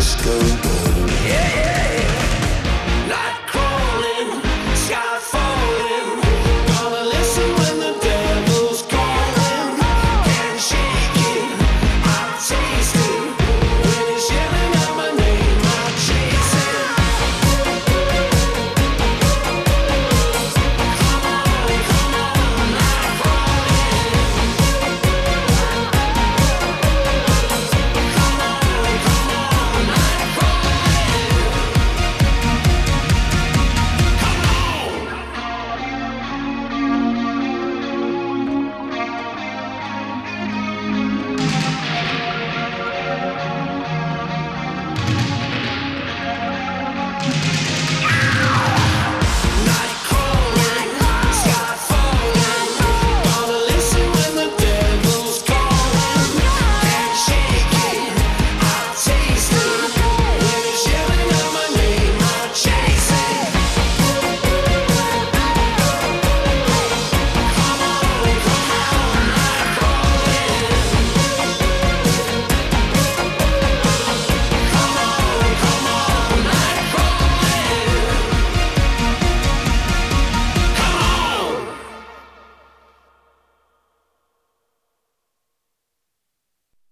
[0.00, 0.69] disco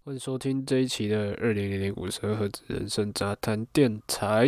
[0.09, 4.47] 欢迎收听这一期的二零零零五十二赫兹人生杂谈电台。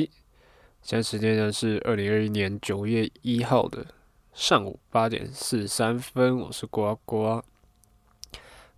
[0.81, 3.87] 现在时间呢是二零二一年九月一号的
[4.33, 7.43] 上午八点四十三分，我是呱呱。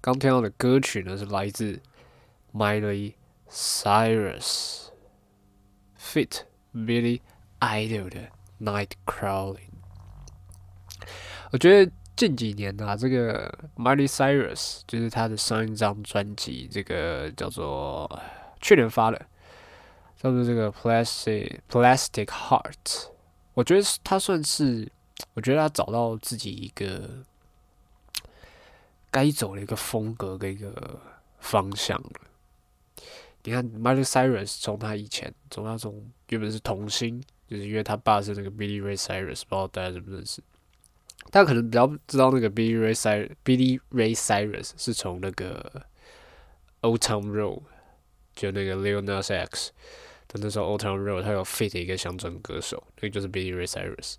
[0.00, 1.81] 刚听到的歌曲呢是来自
[2.53, 3.14] Miley
[3.49, 4.88] Cyrus
[5.97, 6.41] Fit
[6.75, 7.20] Billy
[7.60, 8.28] Idol 的
[8.60, 9.70] Night Crawling。
[11.53, 18.21] 我觉得近几年啊，这个 Miley Cyrus 就是他的上一张专辑，这个叫做
[18.61, 19.27] 去年发的，
[20.17, 23.09] 叫做这个 Plastic Plastic Heart。
[23.55, 24.91] 我觉得他算是，
[25.34, 27.25] 我觉得他找到自己一个
[29.11, 31.00] 该走的一个风格跟一个
[31.39, 32.11] 方向了。
[33.44, 40.43] 你看 Miley Cyrus 从他以前，从他从原本是童星，就是因为他爸是那个 Billy Ray Cyrus，不知道大家认不认识？
[41.31, 45.87] 大家可能比较知道那个 Billy Ray Cyrus Billy Ray Cyrus 是从那个
[46.83, 47.62] Old Town Road，
[48.35, 49.70] 就那个 Lil Nas X
[50.29, 54.17] 的那首 Old Town Road，他有 fit 一个乡村歌手，那个就是 Billy Ray Cyrus。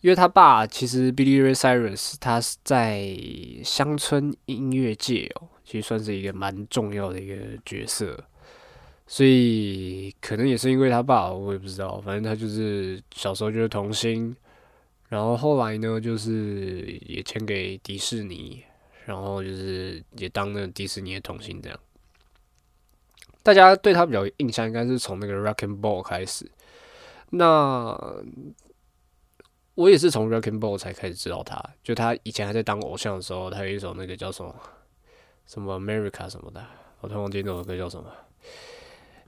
[0.00, 3.16] 因为他爸其实 Billy Ray Cyrus 他是在
[3.64, 8.22] 乡村音乐界哦，其实算是一个蛮重要的一个角色，
[9.06, 14.36] 所以可能也是因为他爸，我也不知道，反正他就是小时候就是童星，
[15.08, 18.64] 然后后来呢，就是也签给迪士尼，
[19.04, 21.78] 然后就是也当那个迪士尼的童星这样。
[23.42, 26.50] 大家对他比较印象，应该是从那个 Rock and Ball 开始。
[27.30, 27.94] 那
[29.74, 34.54] 我也是从 Rock and Ball 才开始知道他，就他以前还在当偶像的时候，他有一首那个叫什么
[35.46, 36.64] 什么 America 什么的，
[37.00, 38.10] 我突然忘记那首歌叫什么。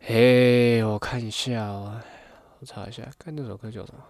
[0.01, 2.01] 嘿，我看一下哦，
[2.61, 4.01] 我查一下，看那首歌叫什么。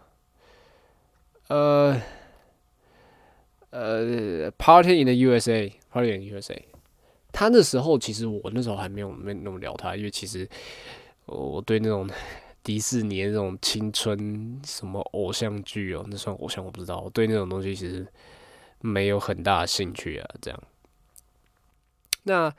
[1.48, 2.00] 呃
[3.70, 6.60] 呃，Party in the USA，Party in the USA。
[7.32, 10.48] 他那时候其实我那时候还没有没那么聊他，因为其实
[11.26, 12.08] 我对那种
[12.62, 18.06] 迪士尼那种青春什么偶像剧哦，那算偶像我不知道，我对那种东西其实
[18.80, 20.28] 没有很大的兴趣啊。
[20.40, 20.62] 这样，
[22.22, 22.52] 那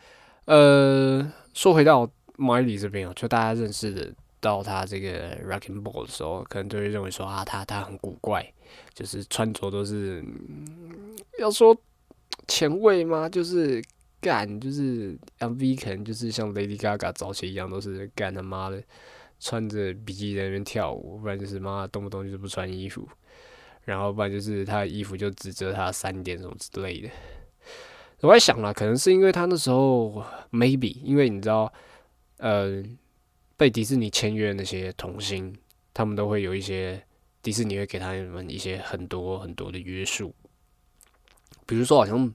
[0.46, 2.08] 呃，说回到
[2.38, 8.54] Miley 这边哦，就大家认识的到他这个 Rocking Ball 的时候，可能就会认为说啊，他他很古怪，
[8.94, 11.76] 就是穿着都是、嗯要说
[12.48, 13.30] 前卫吗？
[13.30, 13.84] 就是
[14.20, 18.82] 干，就是 MV 可能就是像 Lady Gaga 早期一样，都是干他妈的
[19.40, 23.08] 穿着比基尼在那边跳舞，不然就是妈动不动就是不穿衣服，
[23.86, 27.10] 然后不然就是他的衣服就只遮他三点什么之类的。
[28.22, 31.72] 我在想啦，可能是因为他那时候 maybe，因为你知道，
[32.38, 32.84] 呃，
[33.56, 35.56] 被迪士尼签约的那些童星，
[35.94, 37.04] 他们都会有一些
[37.48, 40.36] 迪士尼会给他们一些很多很多的约束，
[41.66, 42.30] 比如说好像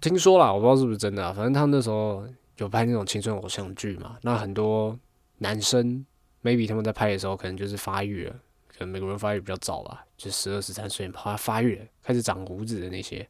[0.00, 2.26] 听说啦，我不知道是不是真的、反正他们那时候
[2.56, 4.98] 有拍那种青春偶像剧嘛，那很多
[5.36, 6.02] 男生
[6.42, 8.32] maybe 他们在拍的时候可能就是发育了，
[8.68, 13.28] 可能美国人发育比较早吧，就十二十三岁，他发育了，开始长胡子的那些。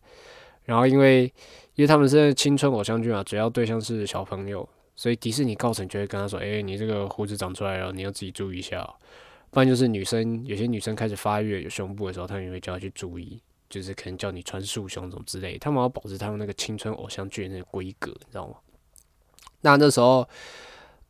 [0.62, 1.25] 然后因为
[1.75, 8.88] 因为他们是青春偶像剧嘛，主要对象是小朋友，所以迪士尼高层就会跟他说：“哎、你这个胡子长出来了，你要自己注意一下、
[9.50, 18.55] 不然就是女生有些女生开始发育有胸部的时候，他们也会叫她去注意，就是可能叫你穿束胸什么之类，他们要保持他们那个青春偶像剧的那个规格，你知道吗？
[19.62, 20.29] 那那时候，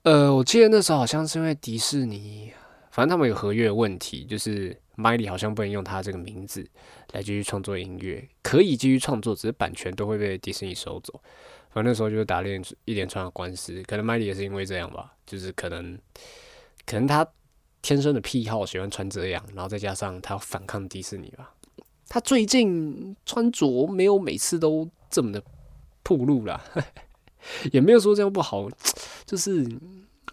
[0.03, 2.51] 呃，我记得那时候好像是因为迪士尼，
[2.91, 6.67] 反正他们有合约问题，就是 Miley 好像不能用他这个名字
[7.13, 11.21] 来继续创作音乐，可以继续创作，只是版权都会被迪士尼收走。
[11.71, 12.49] 反正那时候就是打了
[12.87, 15.97] 一连串的官司，可能 Miley 也是因为这样吧，就是可能
[16.85, 17.25] 可能他
[17.83, 21.55] 天生的癖好喜欢穿这样，然后再加上他要反抗迪士尼吧。
[22.09, 25.43] 他最近穿着没有每次都这么的
[26.03, 26.61] 暴露啦，
[27.73, 28.69] 也没有说这样不好，
[29.25, 29.65] 就是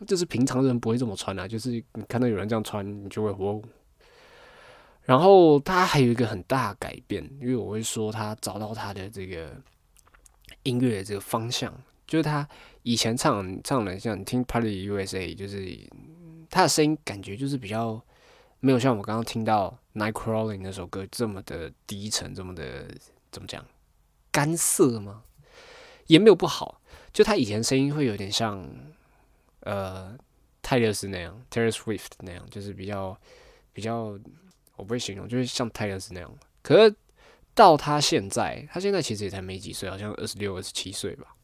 [0.07, 3.61] 就是平常人不会这么穿啊，就是你看到有人这样穿，你就会哦。
[5.03, 9.55] 然后他还有一个很大改变，因为我会说他找到他的这个
[10.63, 11.73] 音乐的这个方向，
[12.05, 12.45] 就是他
[12.83, 15.65] 以前唱唱的像听 Party USA，就是
[16.49, 18.01] 他的声音感觉就是比较
[18.59, 22.87] 没有像我刚刚听到 Nightcrawling 那首歌这么的低沉，这么的
[23.31, 23.65] 怎么讲
[24.31, 25.23] 干涩吗？
[26.07, 28.65] 也没有不好，就他以前声音会有点像
[29.61, 30.17] 呃
[30.61, 33.19] 泰勒斯那样，Taylor Swift 那样，就是比较
[33.73, 34.17] 比较
[34.75, 36.33] 我不会形容，就是像泰勒斯那样。
[36.61, 36.95] 可是
[37.53, 41.35] 到他现在，他现在其实也才没几岁，好像二十六、二十七岁吧。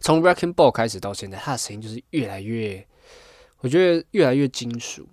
[0.00, 2.86] 从 Wrecking Ball 开始到现在，他的声音就是越来越，
[3.60, 5.08] 我觉得越来越金属。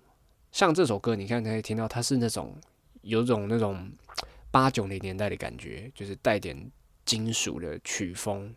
[0.51, 2.55] 像这首歌，你看可以听到，它是那种
[3.01, 3.91] 有种那种
[4.51, 6.71] 八九零年代的感觉，就是带点
[7.05, 8.53] 金属的曲风。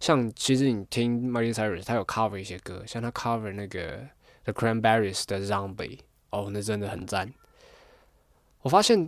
[0.00, 4.08] 像其实你听 Miley Cyrus，他有 cover 一些歌，像他 cover 那个
[4.44, 5.98] The Cranberries 的 Zombie，
[6.30, 7.32] 哦，那真的很赞。
[8.62, 9.06] 我发现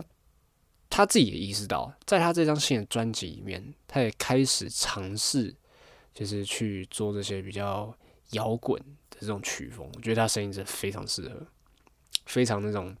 [0.89, 5.53] 他自己也意识到，在他这张新的专辑里面，他也开始尝试，
[6.13, 7.93] 就是去做这些比较
[8.31, 8.79] 摇滚
[9.23, 9.89] 这种曲风。
[9.95, 11.35] 我觉得他声音真的非常适合，
[12.25, 12.95] 非常那种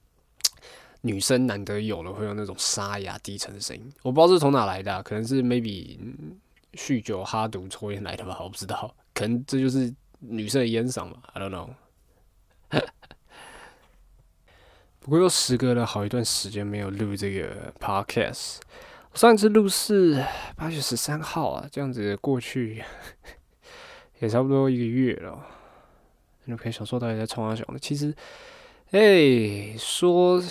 [1.01, 3.93] 女生难得有的会有那种沙哑低沉的声音。
[4.01, 5.99] 我不知道是从哪来的、可能是 maybe
[6.73, 8.95] 酗酒、哈毒、抽烟来的吧，我不知道。
[9.13, 11.69] 可能这就是女生的烟嗓吧，I don't know。
[14.99, 18.59] 不过又时隔了好一段时间没有录这个 podcast，
[19.11, 20.25] 我上一次录是
[20.55, 22.81] 八月十三号啊，这样子过去
[24.19, 25.45] 也差不多一个月了。
[26.45, 27.79] 你可以想说到底在冲啥想的？
[27.79, 28.13] 其实，
[28.91, 30.43] 哎、说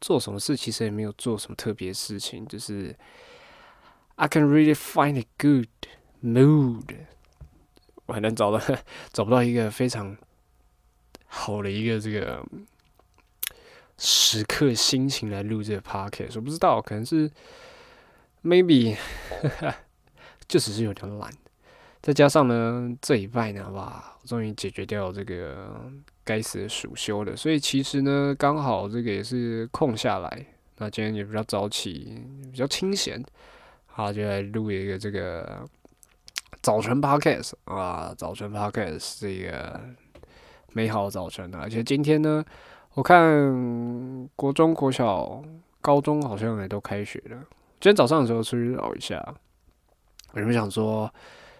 [0.00, 2.94] 做什么事其实也没有做什么特别事情，就是
[4.16, 5.68] I can really find a good
[6.22, 6.96] mood。
[8.06, 8.60] 我很难找到
[9.12, 10.16] 找不到一个非常
[11.26, 12.42] 好的一个这个
[13.98, 17.30] 时刻心情来录这个 podcast，我不知道，可能是
[18.42, 18.96] maybe
[20.48, 21.30] 就只是有点懒，
[22.00, 25.80] 再加上呢这礼拜呢，哇，我终于解决掉这个
[26.24, 30.46] 该死的暑休了，所以其实呢刚好这个也是空下来，
[30.78, 33.22] 那今天也比较早起，比较清闲，
[33.86, 35.64] 好就来录一个这个
[36.62, 39.80] 早晨 podcast 啊，早晨 podcast 这个
[40.72, 42.44] 美好的早晨啊，而且今天呢。
[42.94, 45.40] 我看国中、国小、
[45.80, 47.36] 高中好像也都开学了。
[47.78, 49.24] 今天早上的时候出去绕一下，
[50.32, 51.08] 我就想说，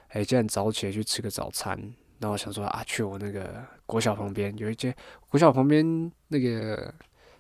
[0.09, 1.79] 哎、既然早起去吃个早餐，
[2.19, 4.95] 那我想说啊，去我那个国小旁边有一间
[5.29, 6.93] 国小旁边那个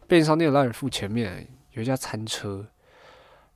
[0.06, 2.66] 便利商店的拉尔富前面有一家餐车，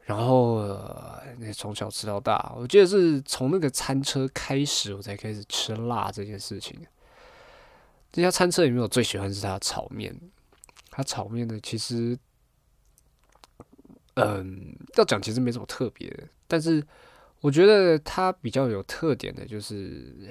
[0.00, 6.78] 然后、呃、那从小吃到大，我记得是从那个餐车开始，我才开始吃辣这件事情。
[8.11, 10.14] 这家餐车里面我最喜欢是它的炒面，
[10.90, 12.19] 它炒面呢其实，
[14.14, 16.87] 嗯，要讲其实没什么特别，但是
[17.43, 20.31] 我觉得它比较有特点的就是，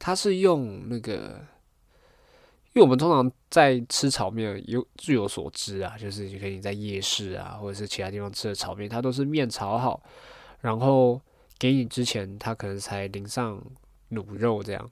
[0.00, 1.40] 它是用那个，
[2.72, 10.02] 因为我们通常在吃炒面有据有所知啊，就是你可以在夜市啊或者是其他地方吃的炒面，它都是面炒好，
[10.60, 11.20] 然后
[11.56, 13.62] 给你之前，它可能才淋上
[14.10, 14.90] 卤肉这样。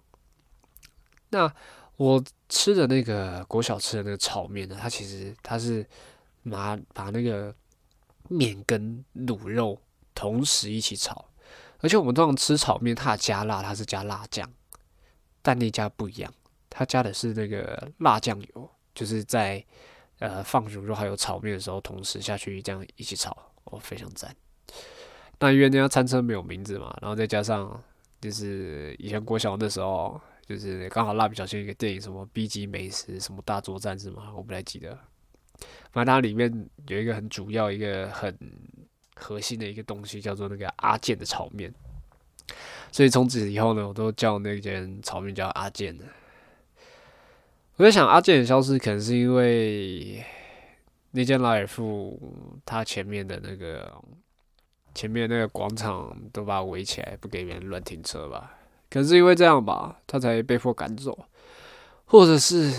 [1.30, 1.52] 那
[1.96, 5.84] 我吃的那个国小吃的那个炒面呢，它其实它是
[6.44, 7.52] 拿把那个
[8.28, 9.76] 面跟卤肉
[10.18, 11.24] 同时一起炒，
[11.78, 14.52] 而且我们通常吃炒面，它加辣，它是加辣酱，
[15.40, 16.34] 但那家不一样，
[16.68, 19.64] 它加的是那个辣酱油，就是在
[20.18, 23.30] 呃放牛肉还有炒面的时候同时下去这样一起炒，
[23.62, 24.34] 哦，非常赞。
[25.38, 27.80] 那因为那家餐车没有名字嘛，然后再加上
[28.20, 34.32] 就是以前国小那时候，就是刚好蜡笔小新一个电影，什么 B 级美食，什么大作战是吗？
[34.34, 34.98] 我不太记得。
[35.92, 38.36] 反正它里面有一个很主要、一个很
[39.18, 41.72] 核心的一个东西，叫做那个阿健的炒面。
[42.90, 46.04] 所以从此以后呢，我都叫那间炒面叫阿健的。
[47.76, 50.24] 我在想，阿健的消失可能是因为
[51.10, 52.18] 那间拉尔夫，
[52.64, 53.92] 他前面的那个
[54.94, 58.54] 前面那个广场都把它围起来，不给别人乱停车吧？
[58.90, 61.26] 可能是因为这样吧，他才被迫赶走，
[62.08, 62.72] 或者是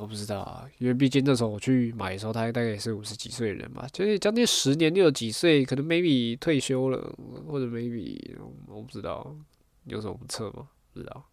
[0.00, 6.98] 我不知道啊，因为毕竟那时候我去买的时候，他大概也是五十几岁的人嘛，就是将近十年六十几岁，可能 maybe 退休了，
[7.46, 8.18] 或者 maybe
[8.66, 9.36] 我不知道
[9.84, 10.66] 有什么不测吗？
[10.94, 11.24] 不知道，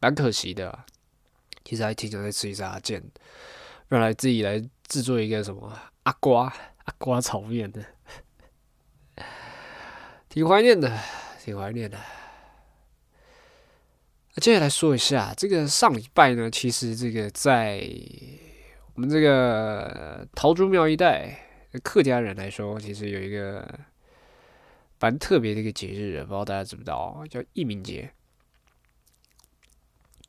[0.00, 0.84] 蛮可惜的、啊。
[1.64, 3.02] 其实还挺想再吃一次阿健，
[3.88, 6.52] 让来自己来制作一个什么阿瓜
[6.84, 7.82] 阿瓜炒面的，
[10.28, 10.94] 挺怀念的，
[11.42, 11.96] 挺怀念的。
[14.36, 17.88] 那接下来说一下，这个上礼拜呢，其实这个在
[18.94, 21.38] 我们这个桃竹苗一带
[21.82, 23.66] 客家人来说，其实有一个
[25.00, 28.12] 蛮特别的一个节日，不知道大家知不知道，叫义民节。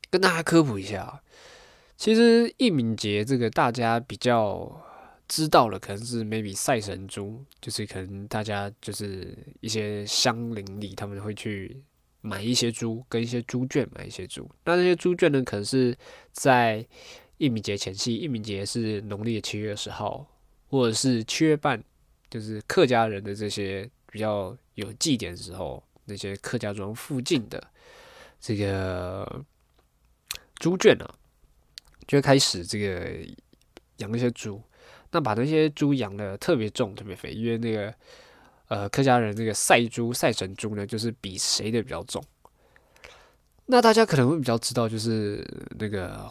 [0.08, 1.20] 跟大家科普一下啊，
[1.96, 4.80] 其实义民节这个大家比较
[5.26, 11.82] 知道了，可能是 maybe 赛神猪，就是可能大家就是一些乡邻里他们会去
[12.26, 14.50] 买一些猪，跟一些猪圈买一些猪。
[14.64, 15.96] 那这些猪圈呢，可能是
[16.32, 16.84] 在
[17.38, 20.26] 义民节前夕，义民节是农历的七月十号，
[20.68, 21.82] 或者是七月半，
[22.28, 27.62] 就是客家人的这些比较有祭典的时候，那些客家庄附近的
[28.40, 29.44] 这个
[30.56, 31.14] 猪圈啊，
[32.08, 33.16] 就会开始这个
[33.98, 34.60] 养一些猪。
[35.12, 37.94] 那把那些猪养的特别重、特别肥，因为那个
[38.68, 42.22] 呃客家人这个赛猪、赛神猪呢，就是比谁的比较重。
[43.68, 45.44] 那大家可能会比较知道，就是
[45.78, 46.30] 那个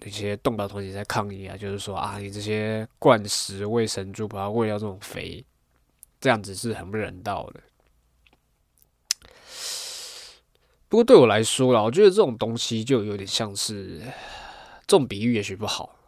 [0.00, 5.44] 那些动保团体在抗议啊，就是说啊，你这些灌食喂神猪，把它喂到这种肥，
[6.20, 7.60] 这样子是很不人道的。
[10.88, 13.98] 不过对我来说啦，我觉得这种东西就有点像是
[14.86, 15.98] 这种比喻，也许不好，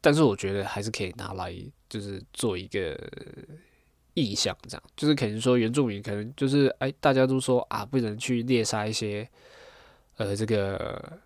[0.00, 1.52] 但是我觉得还是可以拿来，
[1.88, 2.96] 就是做一个
[4.14, 9.28] 意象，这样就是可能说原住民可能就是哎，大家都说啊，不能去猎杀一些
[10.16, 11.18] 呃这个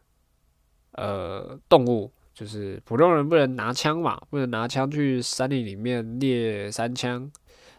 [0.92, 7.30] 呃动物，就是普通人不能拿枪嘛，不能拿枪去山林里面猎山枪。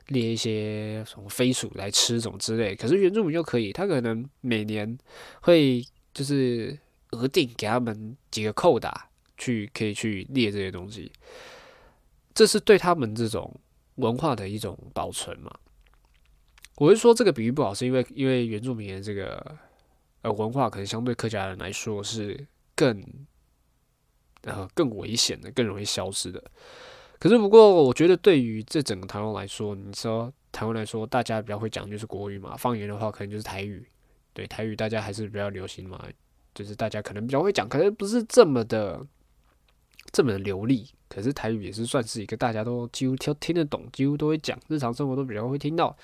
[0.10, 2.74] 猎一些什么飞鼠来吃，什么之类。
[2.74, 4.98] 可是原住民就可以，他可能每年
[5.42, 6.80] 会就是
[7.12, 11.12] 额定给他们几个扣打，去可以去猎这些东西。
[12.34, 13.54] 这是对他们这种
[13.98, 15.52] 文化的一种保存嘛？
[16.78, 19.56] 我是说这个比喻不好，是因为因为原住民的这个
[20.22, 23.04] 呃文化，可能相对客家人来说是更
[24.44, 26.44] 呃更危险的，更容易消失的。
[27.20, 33.88] 可是，不过我觉得对于这整个台湾来说，你说台湾来说，大家比较会讲就是国语嘛，方言的话可能就是台语。
[34.34, 36.00] 对，台语大家还是比较流行嘛，
[36.54, 39.04] 就是大家可能比较会讲，可能不是这么的
[40.12, 40.90] 这么的流利。
[41.10, 45.96] 可是台语也是算是一个大家都几乎听听得懂，几乎都会讲，日常生活都比较会听到。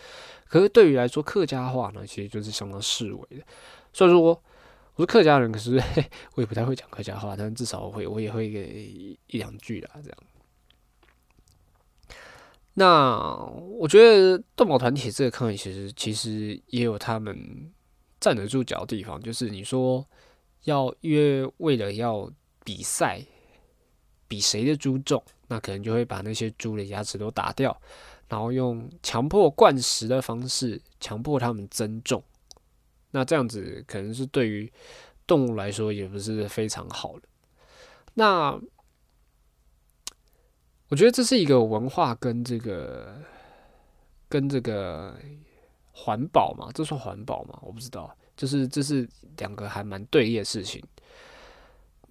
[0.47, 3.43] 可是对于来说，客家话呢，其实就是相当视为的。
[3.91, 4.41] 虽然说我
[4.97, 5.75] 是客家人，可是
[6.35, 10.17] 我也不太会讲客家话，但至少我会，我也会一一两句啦，这样。
[12.75, 13.35] 那
[13.77, 17.71] 我觉得动保团体这个抗议，其实其实也有他们
[18.19, 19.21] 站得住脚的地方。
[19.21, 20.07] 就是你说
[20.63, 22.31] 要约为了要
[22.63, 23.23] 比赛，
[24.33, 27.79] 比谁的猪重，那可能就会把那些猪的牙齿都打掉，
[28.27, 32.23] 然后用强迫灌食的方式强迫它们增重。
[33.11, 34.73] 那这样子可能是对于
[35.27, 37.27] 动物来说也不是非常好的。
[38.15, 38.59] 那
[40.87, 43.21] 我觉得这是一个文化跟这个
[44.27, 45.15] 跟这个
[45.91, 47.59] 环保嘛，这算环保吗？
[47.61, 50.83] 我不知道，就是这是两个还蛮对立的事情。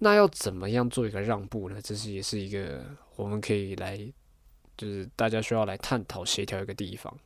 [0.03, 1.79] 那要怎么样做一个让步呢？
[1.81, 2.83] 这是也是一个
[3.15, 3.97] 我们可以来，
[4.75, 7.17] 就是大家需要来探讨协调一个地方。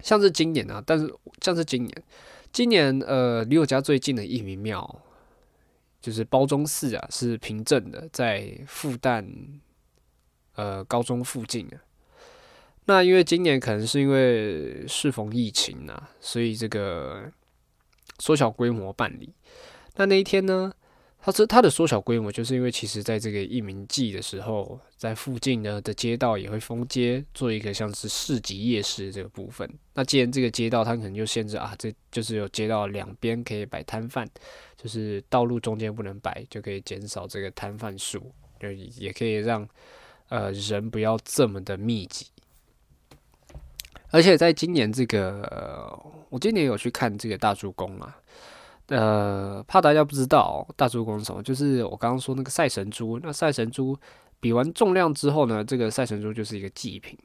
[0.00, 2.04] 像是今年啊，但是像是今年，
[2.50, 5.02] 今年呃离我家最近的一名庙，
[6.00, 9.26] 就是包中寺啊，是平镇的，在复旦
[10.54, 11.76] 呃高中附近啊。
[12.86, 17.30] 那因为今年可能是因为适逢疫情啊，所以这个
[18.18, 19.34] 缩小规模办理。
[19.96, 20.72] 那那一天呢，
[21.18, 29.68] 它这它的缩小规模，就是因为其实在这个义民祭的时候，在附近呢的街道也会封街，做一个像是市集夜市这个部分。
[29.92, 34.24] 那既然这个街道它可能就限制啊，这就是有街道两边可以摆摊贩，
[34.76, 39.68] 就是道路中间不能摆，就可以减少这个摊贩数，就也可以让
[40.28, 42.26] 呃人不要这么的密集。
[44.12, 48.16] 而且在今年这个，呃我今年有去看这个大猪公啊，
[48.88, 53.18] 呃，怕大家不知道大猪公是什么，就是我刚刚说那个赛神猪。
[53.20, 53.98] 那赛神猪
[54.38, 57.18] 比完重量之后呢，这个赛神猪就是一个祭品，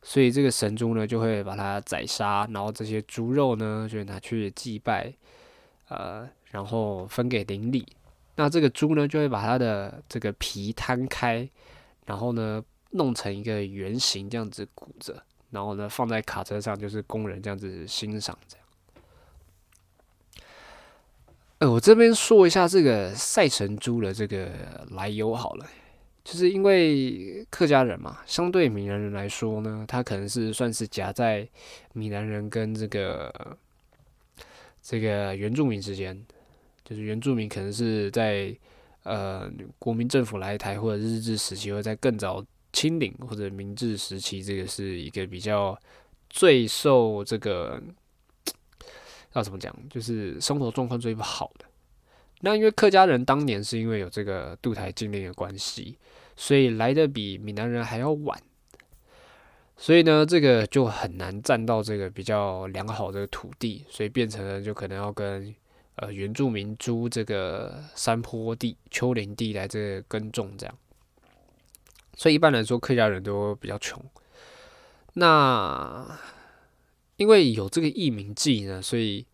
[0.00, 5.12] 所以这个神猪呢就会把它宰杀，然后这些猪肉呢就拿去祭拜，
[5.88, 7.86] 呃，然后分给邻里。
[8.36, 11.46] 那这个猪呢就会把它的这个皮摊开，
[12.06, 18.63] 然后呢弄成一个圆形这样子鼓着，然后呢放在卡车上，就是工人这样子欣赏这样。
[21.66, 24.50] 我这边说一下这个赛神猪的这个
[24.90, 25.66] 来由好了，
[26.24, 31.46] 就是因为客家人嘛，相对闽南人来说呢，他可能是算是夹在
[31.92, 33.56] 闽南人跟这个
[34.82, 36.24] 这个原住民之间，
[36.84, 38.54] 就是原住民可能是在
[39.02, 45.78] 呃国民政府来台或者日治时期，或者在更早清领或者明治时期，这个是一个比较
[46.28, 47.82] 最受这个
[49.34, 51.66] 要怎么讲，就是生活状况最不好的。
[52.40, 55.96] 那因为客家人当年是因为有这个渡台禁令的关系，
[56.36, 58.38] 所以来的比闽南人还要晚，
[59.76, 65.54] 所以呢，这个就很难占到这个比较良好的土地，所以变成了就可能要跟
[65.96, 70.78] 呃原住民租这个山坡地、丘陵地来这耕种这样。
[72.16, 74.00] 所以一般来说，客家人都比较穷。
[75.14, 76.06] 那
[77.16, 79.24] 因为有这个义民祭呢，所以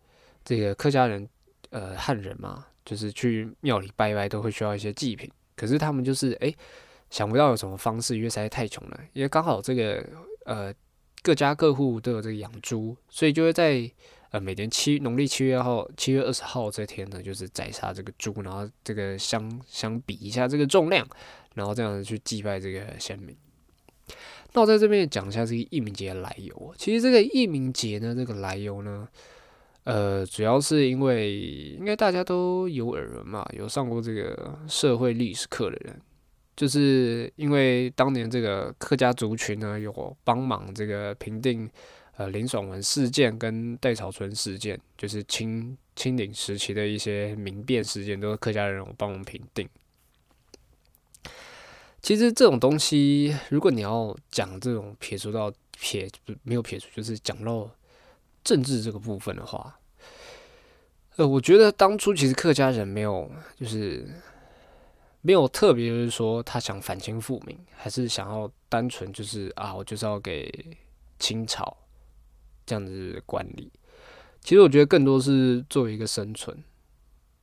[0.43, 1.27] 这个客家人
[1.69, 5.29] 呃汉人嘛，就是去庙里拜拜都会需要一些祭品。
[5.55, 6.55] 可是他们就是诶
[7.09, 8.99] 想不到有什么方式，因为实在太穷了。
[9.13, 10.05] 因为刚好这个
[10.45, 10.73] 呃
[11.21, 13.89] 各家各户都有这个养猪，所以就会在
[14.31, 21.07] 呃每年七农历七月号七月二十号这天呢，就是宰杀这个猪，然后这个相相比一下这个重量，
[21.55, 23.35] 然后这样子去祭拜这个先民。
[24.53, 26.73] 那我在这边也讲一下这个义民节的来由。
[26.77, 29.07] 其实这个义民节呢，这个来由呢，
[29.85, 31.39] 呃，主要是因为
[31.79, 36.01] 应该大家都有耳闻嘛，有上过这个社会历史课的人，
[36.55, 41.69] 就是因为当年这个客家族群呢，有帮忙这个平定
[42.17, 49.67] 呃林爽文事件跟戴潮春事件，就是清清领时期的一些民变事件，都是客家人有帮忙平定。
[52.01, 57.69] 其实这种东西，如果你要讲这种撇除到撇不没有撇除，就是讲到
[58.43, 59.79] 政治这个部分的话，
[61.17, 64.07] 呃，我觉得当初其实客家人没有就是
[65.21, 70.51] 没有特别就是说他想反清复明，还是想要单纯就是啊，我就是要给
[71.19, 71.77] 清朝
[72.65, 73.71] 这样子管理。
[74.41, 76.63] 其实我觉得更多是作为一个生存。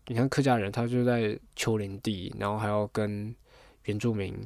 [0.09, 3.33] 你看客家人，他就在丘陵地，然后还要跟
[3.89, 4.39] 原住民，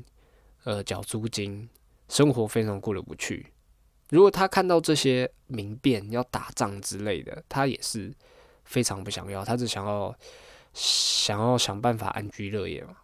[0.63, 1.69] 呃，缴租金，
[2.09, 3.45] 生活非常过得不去。
[4.11, 8.15] 如果他看到这些民变要打仗之类的，他也是
[8.65, 10.15] 非常不想要，他只想要
[10.73, 12.97] 想要想办法安居乐业嘛。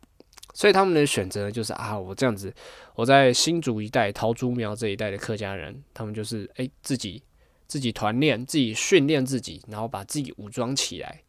[0.55, 2.55] 所以他们的选择就是啊，我这样子，
[2.95, 7.21] 我在新竹一带、桃竹苗这一带的客家人，他们就是诶自己
[7.67, 11.21] 自己团练、自己训练自己，然后把自己武装起来，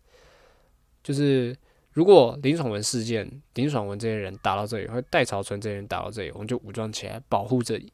[1.01, 1.57] 就是。
[1.93, 7.91] 如果林爽文事件，林爽文这些人打到这里，或戴潮春这些人打到这里，我们就武装起来保护这里。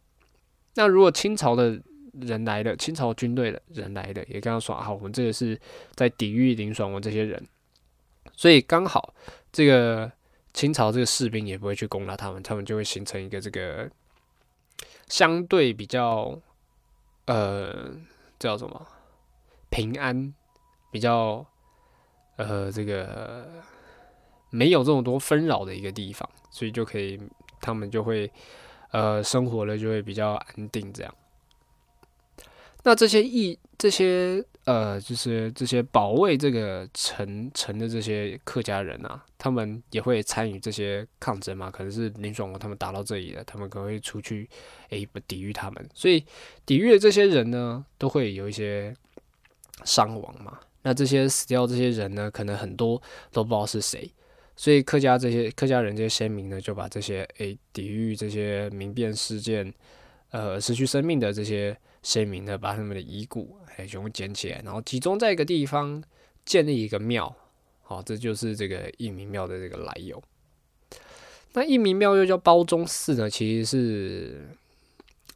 [0.75, 1.81] 那如果清朝的
[2.21, 5.60] 人来了，清朝军队的人来了，也跟他说好，我们这个是
[5.95, 7.41] 在抵御林爽文这些人，
[8.34, 9.13] 所以刚好
[9.51, 10.12] 这个
[10.53, 13.89] 清朝这个士兵也不会去攻打他们，他们就会形成一个这个
[15.08, 16.38] 相对比较
[17.25, 17.91] 呃
[18.38, 18.86] 叫什么
[19.69, 20.34] 平安，
[20.91, 21.45] 比较
[22.36, 23.49] 呃这个
[24.56, 27.20] 没有这么多纷扰的一个地方，所以就可以
[27.60, 28.32] 他们就会
[28.91, 31.13] 呃生活的就会比较安定这样。
[32.84, 41.70] 那这些义这些呃，就是这些保卫这个城城的这些客家人啊，他们也会参与这些抗争嘛？
[41.70, 44.48] 可能是林爽他们打到这里了，他们可能会出去
[44.89, 46.24] 诶、抵御他们，所以
[46.65, 48.96] 抵御的这些人呢，都会有一些
[49.84, 50.60] 伤亡嘛。
[50.84, 54.12] 那这些死掉这些人呢，可能很多都不知道是谁，
[54.56, 59.74] 所以客家这些客家人这些先民呢，就把这些诶、抵御这些民变事件，
[60.32, 66.02] 呃，失去生命的这些先民呢，把他们的遗骨哎全部捡起来，然后集中在一个地方
[66.46, 67.36] 建立一个庙，
[67.82, 70.22] 好、这就是这个义民庙的这个来由。
[71.54, 74.50] 那义民庙又叫包中寺呢，其实是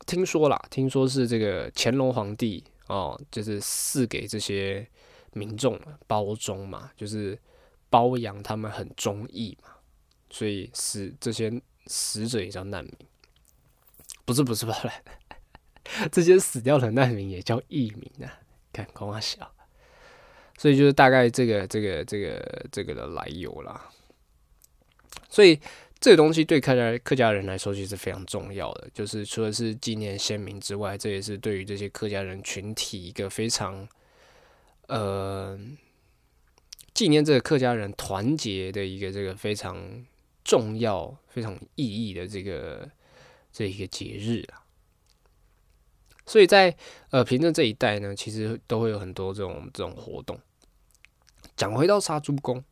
[0.05, 4.88] 听说啦，听说是这个乾隆皇帝哦，就是赐给这些
[5.34, 7.38] 民众包忠嘛，就是
[7.89, 9.69] 包养他们很忠义嘛，
[10.30, 12.93] 所以死这些死者也叫难民。
[14.25, 14.89] 不是不是不是，
[16.12, 18.39] 这些死掉的难民也叫义民啊，
[18.71, 19.52] 看光啊小，
[20.58, 23.89] 所以就是大概这个这个这个这个的来由啦。
[25.30, 25.60] 所以
[25.99, 33.88] 这个东西对客家客家人来说其实非常重要的，就是除了是纪念先民之外，这也是对于这些客家人群体一个非常
[34.88, 35.60] 呃
[36.93, 40.06] 纪念这个客家人团结的一个这个非常
[40.43, 42.89] 重要、非常意义的这个
[43.52, 44.63] 这一个节日啊。
[46.25, 46.75] 所以在
[47.10, 50.39] 呃平镇这一带呢，其实都会有很多这种这种活动。
[51.56, 52.63] 讲回到杀猪公，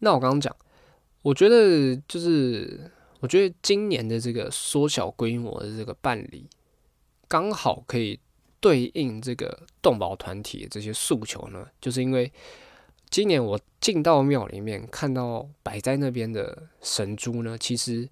[0.00, 0.54] 那我刚刚讲，
[1.22, 6.48] 我觉得就是我觉得今年的这个缩小规模的这个办理，
[7.26, 8.20] 刚好可以
[8.60, 12.30] 对应这个动保团体的这些诉求呢，就是因为
[13.10, 18.08] 今年我进到庙里面看到摆在那边的神猪呢，其实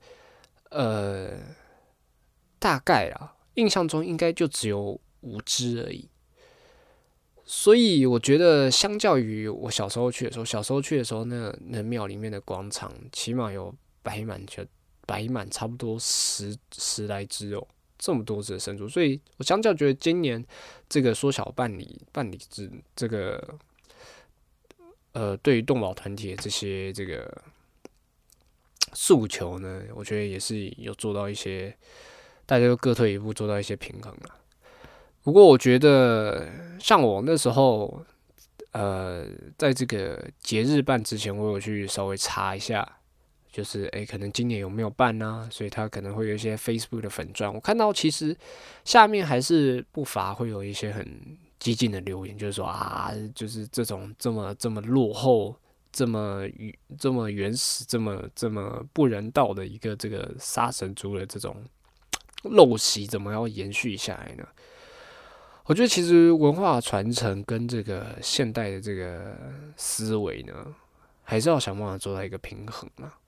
[0.70, 1.30] 呃
[2.58, 3.34] 大概啊。
[3.54, 6.08] 印象中应该就只有五只而已，
[7.44, 14.64] 所以我觉得相较于我小时候去的时候，小时候去的时候，那那庙里面的广场起码有摆满就
[15.06, 17.66] 摆满差不多十十来只哦，
[17.98, 20.46] 这么多只神猪，所以我相较觉得今年
[20.88, 23.58] 这个缩小办理办理制这个
[25.18, 27.42] 呃，对于动保团体的这些这个
[28.92, 31.74] 诉求呢，我觉得也是有做到一些。
[32.46, 34.34] 大家都各退一步，做到一些平衡了。
[35.22, 36.48] 不过我觉得，
[36.80, 38.02] 像我那时候，
[38.72, 39.26] 呃，
[39.58, 42.90] 在这个节日办之前，我有去稍微查一下，
[43.52, 47.52] 就是诶，可能今年有没有办呢、所以他可能会有一些 Facebook 的粉钻。
[47.52, 48.34] 我看到其实
[48.82, 51.06] 下面还是不乏会有一些很
[51.58, 55.56] 激进的留言，就是说啊，就是这种这么这么落后、
[55.92, 56.42] 这么
[56.98, 61.64] 这么原始、这么这么不人道的一个这个杀神族的这种。
[62.44, 64.46] 陋习怎么要延续下来呢？
[65.64, 69.36] 我觉得其实文化传承跟这个现代的这个
[69.76, 70.54] 思维呢，
[71.24, 73.18] 还是要想办法做到一个平衡啊。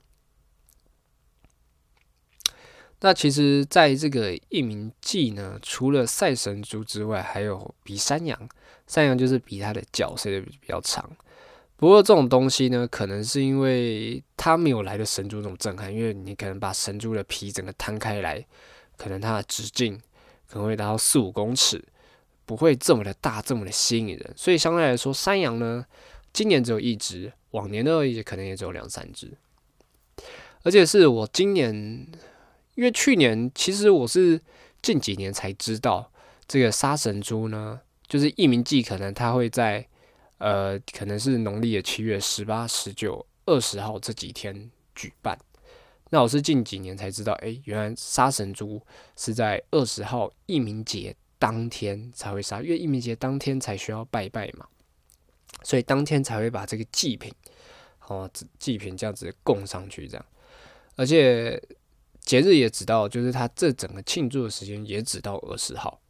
[3.01, 8.49] 那其实，在这个义民祭呢，除了赛神猪之外，还有比山羊。
[8.87, 11.09] 山羊就是比它的脚塞的比较长。
[11.77, 18.45] 不过这种东西呢，可能是因为它没有来的神猪那种震撼，因为你可能把神猪的皮整个摊开来。
[18.97, 19.99] 可能它的直径
[20.47, 21.83] 可能会达到四五公尺，
[22.45, 24.35] 不会这么的大，这么的吸引人。
[24.37, 25.87] 所以相对来说，山羊呢，
[26.35, 29.33] 今年只有一只，往年呢也可能也只有两三只。
[30.65, 32.07] 而且是我今年，
[32.81, 34.41] 因为去年其实我是
[34.81, 36.11] 近几年才知道，
[36.49, 39.87] 这个杀神猪呢，就是一鸣祭，可能它会在
[40.39, 45.39] 呃，可能是农历的七月十八、十九、二十号这几天举办。
[46.09, 48.81] 那我是近几年才知道，哎，原来杀神猪
[49.15, 54.67] 是在二十号一鸣节当天才会杀，因为一鸣节当天才需要拜拜嘛，
[55.65, 57.31] 所以当天才会把这个祭品，
[58.07, 60.25] 哦，祭品这样子供上去，这样，
[60.97, 61.63] 而且
[62.31, 66.01] 节日也只到，就是它这整个庆祝的时间也只到二十号，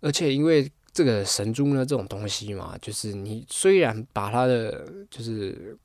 [0.00, 5.78] 而且因为这个神珠呢这种东西嘛，就是你虽然把它的就是。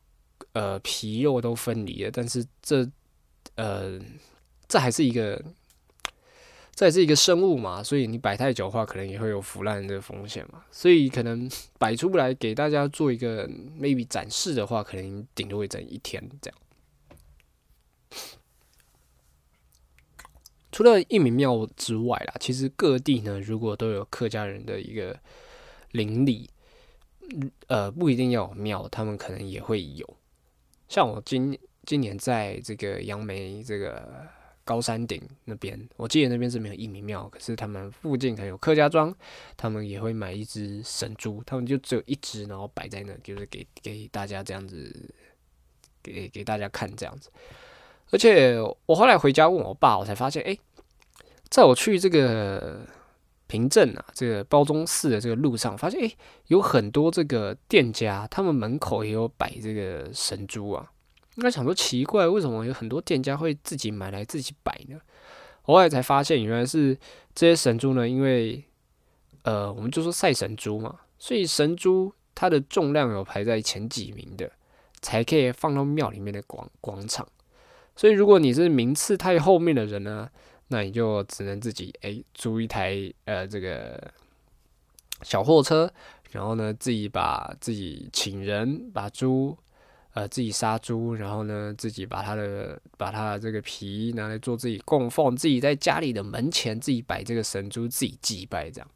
[0.51, 2.89] 呃，皮肉都分离了，但是这，
[3.55, 3.99] 呃，
[4.69, 5.41] 这还是一个，
[6.73, 13.45] 这还是一个生物嘛，所以你摆太久的话，可能也会有腐烂的风险嘛，所以可能摆出不来给大家做一个
[13.77, 16.57] maybe 展示的话，可能顶多会整一天这样。
[20.71, 25.19] 除了义民庙之外啦，其实各地呢，如果都有客家人的一个
[25.91, 26.49] 邻里。
[27.65, 30.17] 呃，不一定要有庙，他们可能也会有。
[30.87, 34.27] 像我今今年在这个杨梅这个
[34.63, 39.11] 高山顶那边，我记得那边是没有义民庙，可是他们附近可能有客家庄，
[39.57, 45.11] 他们也会买一只神猪，他们就只有一只，然后摆在那，就是给给大家这样子，
[46.03, 47.31] 给给大家看这样子。
[48.11, 50.57] 而且我后来回家问我爸，我才发现，哎、
[51.49, 52.81] 在我去这个
[53.47, 60.91] 平镇啊，这个包中寺的这个路上，发现哎、诶有很多这个店家，他们门口也有摆这个神珠啊。
[61.35, 64.97] 那想说奇怪，为什么有很多店家会自己买来自己摆呢？
[65.63, 66.97] 后来才发现，原来是
[67.33, 68.63] 这些神珠呢，因为
[69.41, 74.49] 呃，我们就说赛神珠嘛，所以神珠它的重量有排在前几名的，
[75.01, 77.27] 才可以放到庙里面的广广场。
[77.95, 80.29] 所以如果你是名次太后面的人呢，
[80.67, 84.11] 那你就只能自己诶租一台呃这个
[85.21, 85.89] 小货车，
[86.31, 89.57] 然后呢自己把自己请人把猪
[90.13, 98.87] 呃自己杀猪，然后呢自己把它的把它的这个皮拿来做自己供奉，自己在家里的门前自己摆这个神猪，自己祭拜这样。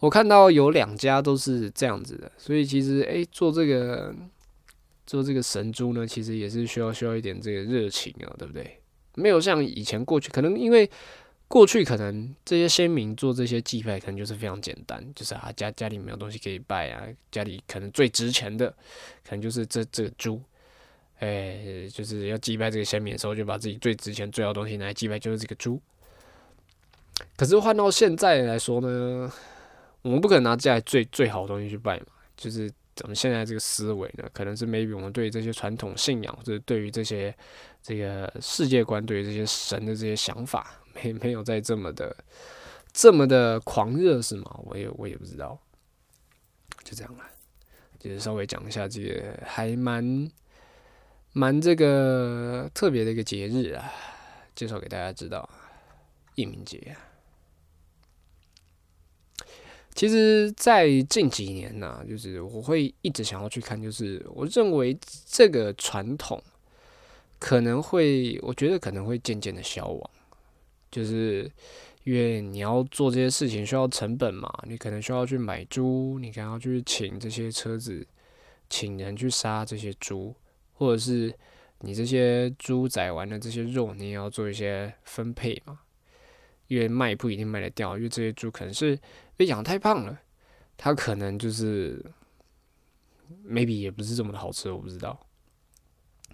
[0.00, 4.14] 我看到有两家都是这样子的，所以其实诶做这个
[5.06, 8.80] 做这个神猪呢，其实也是需要需要一点这个热情啊，对不对？
[9.14, 10.90] 没有像以前过去，可能因为
[11.46, 18.68] 过去可能这些先民做这些祭拜，可能就是非常简单，就是啊家家里没有东西可以拜啊，家里可能最值钱的，
[19.22, 20.40] 可能就是这这个猪，
[21.20, 25.80] 哎、就是要祭拜这个先民的时候，就把自己最值钱最好的东西拿来祭拜，就是这个猪。
[27.36, 29.32] 可是换到现在来说呢，
[30.02, 37.34] 我们不可能拿家里最最好的东西去拜嘛，就是咱们现在这个思维呢，可能是 maybe 我们对这些传统信仰，或者对于这些
[37.82, 42.16] 这个世界观，对于这些神的这些想法，没没有在这么的
[42.92, 44.60] 这么的狂热是吗？
[44.64, 45.58] 我也我也不知道，
[46.84, 47.24] 就这样了，
[47.98, 50.30] 就是稍微讲一下这个还蛮
[51.32, 53.92] 蛮这个特别的一个节日啊，
[54.54, 55.48] 介绍给大家知道，
[56.36, 56.96] 义民节。
[59.94, 66.42] 其实，在近几年呢、就是我会一直想要去看，就是我认为这个传统
[67.38, 70.10] 可能会，我觉得可能会渐渐的消亡，
[70.90, 71.48] 就是
[72.02, 78.04] 因为你要做这些事情需要成本嘛，你可能需要去买猪，你可能要去请这些车子，
[78.68, 80.34] 请人去杀这些猪，
[80.72, 81.32] 或者是
[81.78, 85.78] 你这些猪宰完的这些肉，你也要做一些分配嘛，
[86.66, 88.98] 因为卖不一定卖得掉，因为这些猪可能是
[89.36, 90.20] 被养太胖了，
[90.76, 92.04] 它可能就是
[93.46, 95.18] maybe 也不是这么的好吃，我不知道。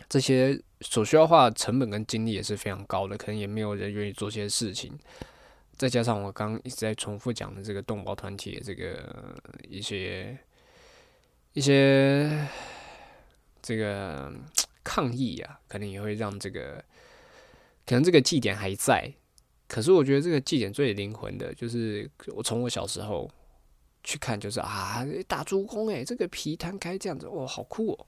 [0.08, 4.98] 这些所需要花的成本跟精力也是非常高的，可能也没有人愿意做这些事情。
[5.76, 9.34] 再加上我刚刚一直在重复讲的这个动保团体的这个
[9.68, 10.38] 一些
[11.52, 12.46] 一些
[13.62, 14.32] 这个
[14.82, 16.84] 抗议啊，可能也会让这个
[17.86, 19.10] 可能这个祭典还在，
[19.70, 23.30] 可是我觉得这个祭典最灵魂的就是我从我小时候
[24.02, 28.06] 去看，就是啊大猪公哎，这个皮摊开这样子，哇，好酷哦！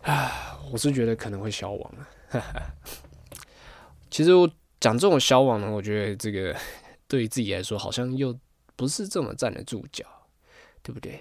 [0.00, 2.08] 啊，我是觉得可能会消亡啊。
[4.10, 6.56] 其实我讲这种消亡呢，我觉得这个
[7.06, 8.34] 对于自己来说好像又
[8.76, 10.06] 不是这么站得住脚，
[10.82, 11.20] 对不对？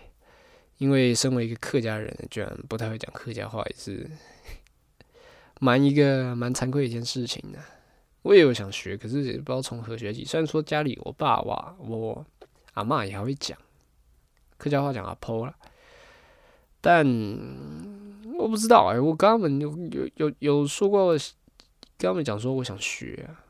[0.78, 4.10] 因为身为一个客家人，居然不太会讲客家话，也是
[5.60, 7.60] 蛮一个蛮惭愧的一件事情的。
[8.24, 10.24] 我也有想学，可是也不知道从何学起。
[10.24, 12.26] 虽然说家里我爸哇，我
[12.74, 13.58] 阿嬷也还会讲
[14.58, 15.56] 客家话，讲阿婆啦，
[16.80, 17.06] 但
[18.38, 21.12] 我不知道哎、我跟他们有有有有说过，
[21.98, 23.44] 跟他们讲说我想学啊，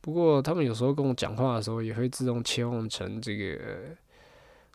[0.00, 3.58] 不过他们有时候跟我讲话的时候，也会自动切换成这个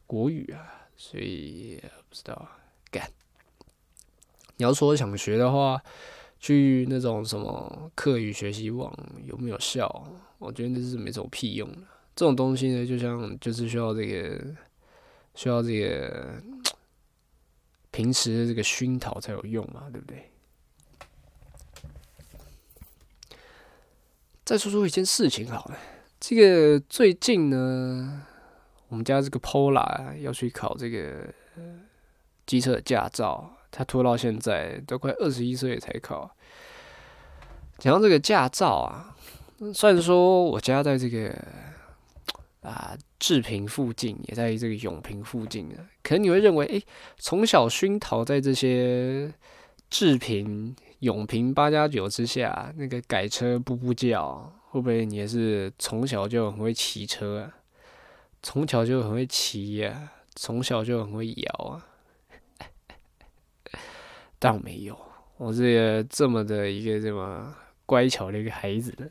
[0.06, 1.80] 国语啊，所以
[2.10, 2.58] 不知道啊
[2.90, 3.10] 干。
[4.58, 5.82] 你要说想学的话，
[6.42, 8.92] 去那种什么课余学习网
[9.24, 9.88] 有没有效？
[10.40, 11.78] 我觉得那是没什么屁用的。
[12.16, 14.44] 这种东西呢，就像就是需要这个
[15.36, 16.42] 需要这个
[17.92, 20.32] 平时的这个熏陶才有用嘛，对不对？
[24.44, 25.78] 再说说一件事情好了，
[26.20, 28.26] 这个最近呢，
[28.88, 31.32] 我们家这个 Pola 要去考这个
[32.46, 36.30] 机车的驾照，他拖到现在都快二十一岁才考。
[37.78, 39.16] 讲到这个驾照啊，
[39.74, 41.36] 虽然说我家在这个
[42.62, 46.84] 啊志平附近，也在这个永平附近的，可能你会认为，诶，
[47.18, 49.34] 从小熏陶在这些
[49.90, 57.58] 志平、永平八加九之下，那个改车步步叫，会不会你也是从小就很会骑车啊？
[58.44, 61.86] 从小就很会骑呀、从小就很会摇啊，
[64.42, 64.98] 倒没有，
[65.38, 69.06] 我这个这么的一个这么乖巧的一个孩子呢，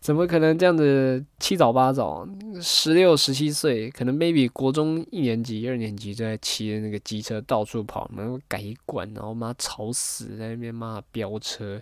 [0.00, 2.28] 怎么可能这样子七早八早，
[2.60, 11.80] 十六十七岁，可能 maybe 国中一年级、二年级就在骑着那个机车到处跑，然后改管，然后妈吵死，在那边骂飙车，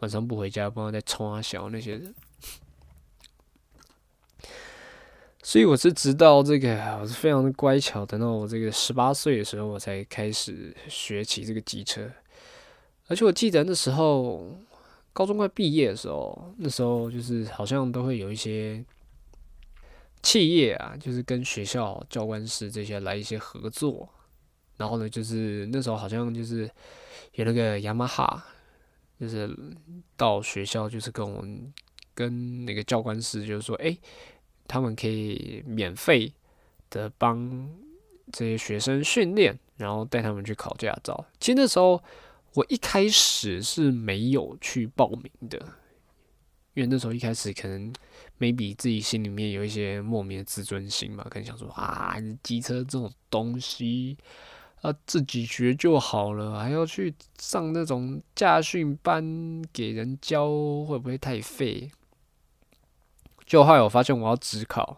[0.00, 2.14] 晚上不回家，不知道在冲啊小那些人。
[5.42, 12.10] 所以我是直到这个，我是非常的乖巧，等到我这个十八岁的时候，我才开始学骑这个机车。
[13.08, 14.54] 而且我记得那时候
[15.14, 18.84] 高中快毕业的时候，那时候就是好像都会有一些
[20.22, 24.06] 企业啊，就是跟学校教官室这些来一些合作。
[24.76, 26.70] 然后呢，就是那时候好像就是
[27.32, 28.44] 有那个雅马哈，
[29.18, 29.50] 就是
[30.18, 31.72] 到学校就是跟我们
[32.14, 33.96] 跟那个教官室就是说，哎。
[34.70, 36.32] 他们可以免费
[36.90, 37.68] 的帮
[38.32, 41.26] 这些学生训练，然后带他们去考驾照。
[41.40, 42.00] 其实那时候
[42.54, 45.58] 我一开始是没有去报名的，
[46.74, 47.92] 因为那时候一开始可能
[48.38, 54.16] maybe 自己心里面有一些莫名的自尊心嘛，可能想说啊，机车这种东西
[54.82, 60.48] 啊自己学就好了，还要去上那种驾训班给人教，
[60.84, 61.90] 会不会太费？
[63.50, 64.96] 就后来我发现我要职考，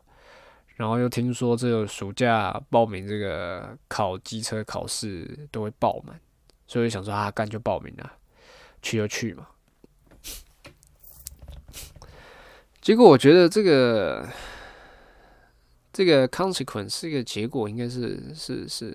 [0.76, 6.20] 然后又听说这个暑假报名这个考机车考试都会爆满，
[6.66, 8.12] 所以想说啊，干就报名了，
[8.82, 9.46] 去就去嘛。
[12.82, 14.28] 结果我觉得这个
[15.90, 18.94] 这个 consequence 这个结果应该是是是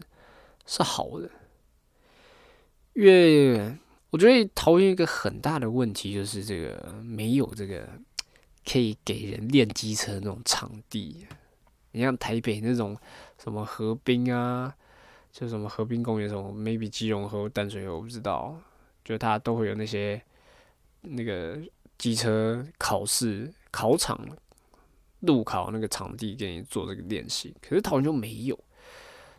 [0.67, 1.27] 是好的，
[2.93, 3.75] 因为
[4.11, 7.89] 我觉得桃园一个很大的问题就是这个没有这个。
[8.69, 11.25] 可以给人练机车那种场地，
[11.91, 12.97] 你像台北那种
[13.41, 14.75] 什么河滨啊，
[15.31, 18.59] 就什么河滨公园什么，maybe 基隆和、淡水河，我不知道，
[19.05, 20.21] 就它都会有那些
[21.01, 21.57] 那个
[21.97, 24.19] 机车考试考场、
[25.21, 27.55] 路考那个场地给你做这个练习。
[27.61, 28.59] 可是桃园就没有，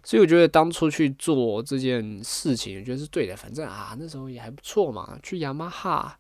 [0.02, 3.36] 所以我觉得当初去做这件事情，我觉得是对的。
[3.36, 6.18] 反正啊，那时候也还不错嘛，去雅马哈。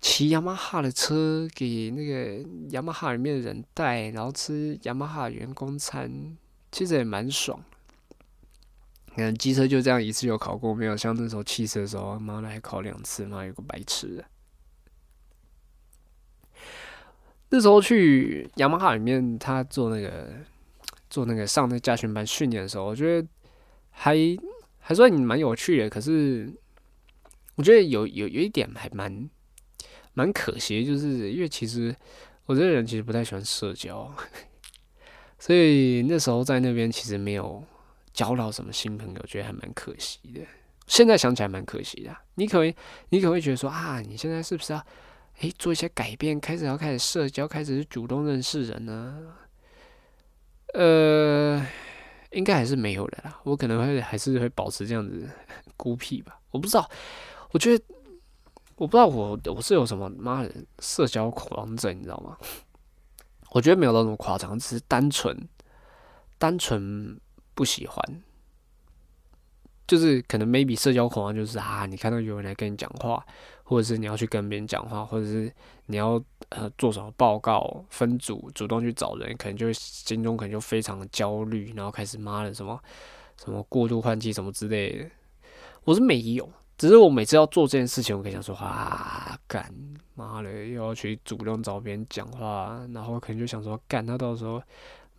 [0.00, 6.36] 骑雅马哈的车给那个雅马哈里面的人带，然后吃雅马哈员工餐，
[6.70, 7.60] 其实也蛮爽。
[9.16, 14.24] 看机车就这样一次就考过，没有像那时候汽车的时候，妈的还考两次，妈有个白痴。
[17.50, 20.32] 那时候去雅马哈里面，他做那个
[21.10, 23.28] 做那个上那驾训班训练的时候，我觉得
[23.90, 24.16] 还
[24.78, 25.90] 还算蛮有趣的。
[25.90, 26.48] 可是
[27.56, 29.28] 我觉得有有有一点还蛮。
[30.18, 31.94] 蛮可惜，就是因为其实
[32.46, 34.12] 我这个人其实不太喜欢社交，
[35.38, 37.62] 所以那时候在那边其实没有
[38.12, 40.40] 交到什么新朋友，觉得还蛮可惜的。
[40.88, 42.16] 现在想起来蛮可惜的。
[42.34, 42.74] 你可能
[43.10, 44.84] 你可能会觉得说啊，你现在是不是要
[45.38, 49.36] 诶做一些改变，开始要开始社交，开始主动认识人呢？
[50.74, 51.64] 呃，
[52.32, 53.40] 应该还是没有的啦。
[53.44, 55.30] 我可能会还是会保持这样子
[55.76, 56.40] 孤僻吧。
[56.50, 56.90] 我不知道，
[57.52, 57.84] 我觉得。
[58.78, 62.38] 我不知道我我是有什么妈的社交恐慌症，你知道吗？
[63.50, 65.36] 我觉得没有那么夸张，只是单纯
[66.38, 67.18] 单纯
[67.54, 68.22] 不喜欢，
[69.86, 73.26] 就是可能 maybe 社交恐慌就是啊，你看到有人来跟你讲话，
[73.64, 75.52] 或者是你要去跟别人讲话，或者是
[75.86, 82.80] 你要呃做什么报告分组主动去找人，可能就心中可能就非常焦虑，然后开始妈的什么
[83.42, 85.10] 什么过度换气什么之类的，
[85.82, 86.48] 我是没有。
[86.78, 89.68] 只是我每次要做这件事情，我可以想说啊，干
[90.14, 94.62] 妈的又要去主动找别人讲话，然后可能就想说，干他到时候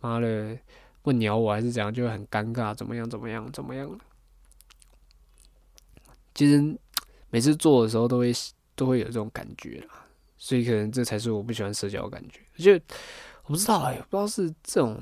[0.00, 0.56] 妈的
[1.02, 4.00] 不鸟我还是怎样，就会很尴尬，怎么样怎么样怎么样。
[6.34, 6.78] 其实
[7.28, 8.32] 每次做的时候都会
[8.74, 10.06] 都会有这种感觉啦，
[10.38, 12.40] 所以可能这才是我不喜欢社交的感觉。
[12.56, 12.72] 就
[13.44, 14.98] 我不知道哎，不知道是这种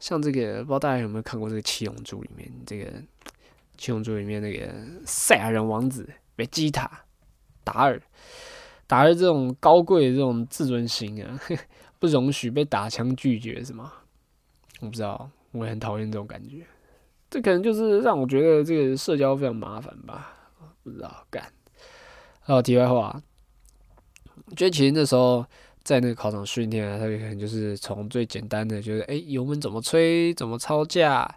[0.00, 2.92] 像这个，不知道大家有没有看过这个《七龙珠》里面这个。
[3.82, 4.72] 七龙珠里面那个
[5.04, 6.88] 赛亚人王子贝吉塔
[7.64, 8.00] 达尔，
[8.86, 11.40] 达尔这种高贵的这种自尊心啊，
[11.98, 13.92] 不容许被打枪拒绝是吗？
[14.78, 16.64] 我不知道，我也很讨厌这种感觉。
[17.28, 20.32] 这可能就是让我觉得这个社交非常麻烦吧？
[20.84, 21.42] 不知道干。
[22.46, 23.20] 有题外话，
[24.44, 25.44] 我觉得其实那时候
[25.82, 31.28] 在那个考场训练啊，他可能就是从最简单的，就是哎油门怎么吹，怎么操架。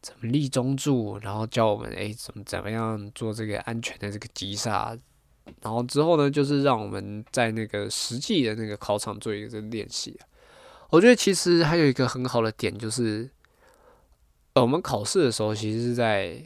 [0.00, 4.96] 怎么立中柱，然后教我们哎怎么怎么样做这个安全的这个急刹，
[5.62, 10.18] 然后之后呢，就是让我们在那个实际的那个考场做一个练习。
[10.90, 13.28] 我觉得其实还有一个很好的点就是，
[14.54, 16.42] 呃，我们考试的时候其实是在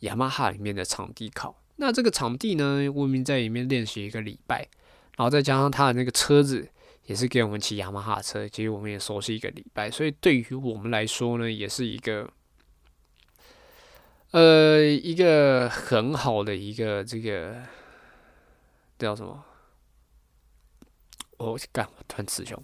[0.00, 1.54] 雅马哈里面的场地考。
[1.76, 4.68] 那这个场地呢，我们在里面练习一个礼拜，
[5.16, 6.66] 然后再加上他的那个车子
[7.04, 12.30] 也是给我们骑雅马哈车，其实我们也熟悉一个礼拜，所以对于我们来说呢，也是一个
[14.34, 17.54] 呃一个很好的一个这个
[18.98, 19.44] 叫什么？
[21.36, 22.60] 我干，我突然词穷。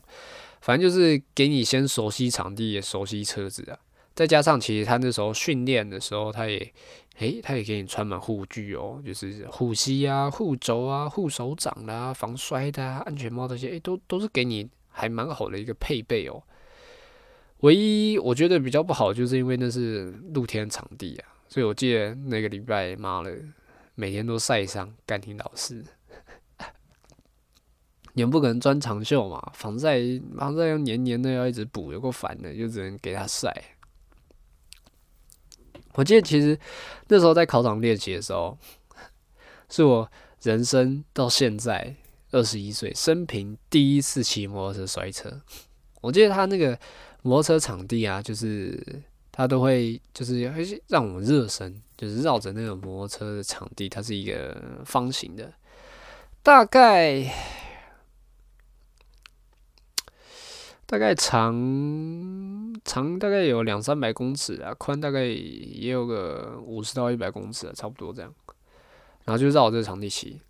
[0.60, 3.78] 反正就是给你先熟悉场地，也熟悉车子啊。
[4.16, 6.74] 再加上其实他那时候训练的时候，他也
[7.18, 16.42] 诶，他也给你穿满护具哦，就是护膝啊、护肘啊、护手掌啦、防摔的、啊、安全帽这些，诶，都都是给你还蛮好的一个配备哦。
[17.58, 23.36] 唯一我觉得比较不好，就是因为那是露天场地啊，所以我记得那个礼拜，妈的，
[23.96, 25.84] 每天都晒伤，干你老师。
[28.12, 29.98] 你们不可能穿长袖嘛，防晒
[30.36, 33.52] 防晒要黏黏的，要一直补，有够烦的，就只能给他晒。
[35.94, 36.56] 我记得其实
[37.08, 38.56] 那时候在考场练习的时候，
[39.68, 40.08] 是我
[40.42, 41.96] 人生到现在
[42.30, 45.42] 二十一岁生平第一次骑摩托车摔车。
[46.00, 46.78] 我记得他那个
[47.22, 55.52] 摩托车场地啊，就是他都会就是会让我们热身，就是绕着那个摩托车的场地，它是一个方形的，
[56.42, 57.32] 大概。
[60.86, 61.54] 大概长
[62.84, 68.34] 长大概有两三百公尺啊，宽大概也有个五十到一百公尺啊，差不多这样。
[69.24, 70.40] 然后就绕这个场地骑。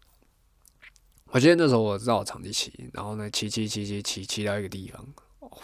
[1.27, 5.07] 我记得那时候我绕场地骑，然后呢骑骑骑骑骑骑到一个地方，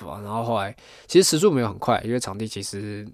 [0.01, 0.75] 然后后来
[1.07, 3.07] 其实时速没有很快，因为场地其实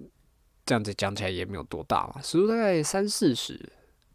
[0.65, 3.57] 这样子讲起来也没有多大嘛，时速大概三四十，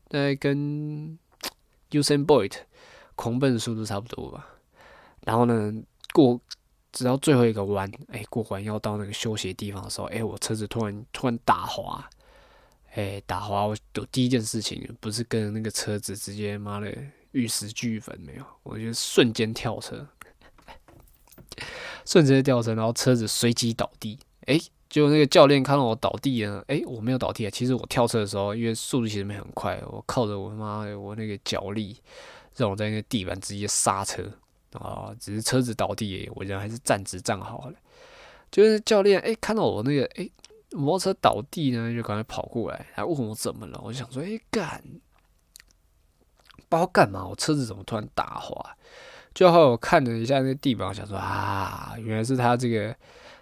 [0.09, 1.19] 大概跟
[1.91, 2.53] Usain Bolt
[3.15, 4.47] 狂奔的速度差不多吧。
[5.25, 5.73] 然后呢
[6.13, 6.41] 过。
[6.91, 12.09] 直到最后一个弯，哎，过弯要到那个休息的地方的时候，哎，我车子突然突然打滑，
[12.95, 16.93] 哎，打滑，我有第一件事情不是跟那个车子直接妈的
[17.33, 20.05] 玉石俱焚没有，我就瞬间跳车，
[22.05, 31.97] 瞬间掉车，然后车子随即倒地，哎，就那个教练看到我倒地了，哎，我没有倒地啊，其实我跳车的时候，因为速度其实没很快，我靠着我妈的我那个脚力，
[32.57, 34.23] 让我在那个地板直接刹车。
[34.73, 37.75] 啊，只是车子倒地，我人还是站直站好了。
[38.51, 40.29] 就是教练哎，看到我那个哎
[40.73, 43.81] 摩托车倒地呢，就赶快跑过来，还问我怎么了。
[43.83, 44.85] 我想说，哎干，
[46.69, 48.77] 不知道干嘛，我车子怎么突然打滑？
[49.39, 52.93] 最后看了一下那个地板，我想说啊，原来是他这个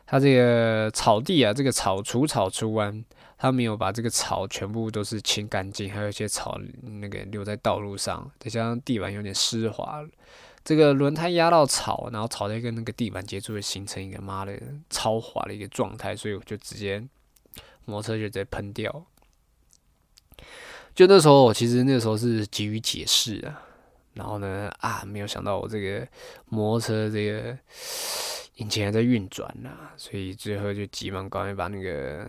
[0.05, 3.03] 他这个草地啊，这个草除草除完，
[3.39, 10.05] 他没有把这个草全部都是清干净，还有一些草那个留在道路上，再加上地板有点湿滑。
[10.63, 14.53] 这个轮胎压到草，然后草在跟那个地板接触，会形成一个妈的
[14.91, 17.03] 超滑的一个状态，所以我就直接
[17.87, 19.07] 摩托车就直接喷掉。
[20.95, 23.63] 就那时候，我其实那时候是急于解释啊，
[24.17, 26.09] 然后呢啊，没有想到我这个
[26.49, 27.57] 摩托车这个
[28.57, 32.29] 引擎还在运转呐，所以最后就急忙赶快把那个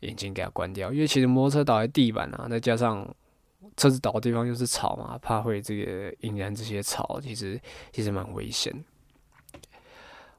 [0.00, 3.08] 引擎给它关掉，因为其实摩托车倒在地板啊，再加上。
[3.76, 7.60] 车子倒的地方又是草嘛，怕会这个引燃这些草，其实
[7.92, 8.72] 其实蛮危险。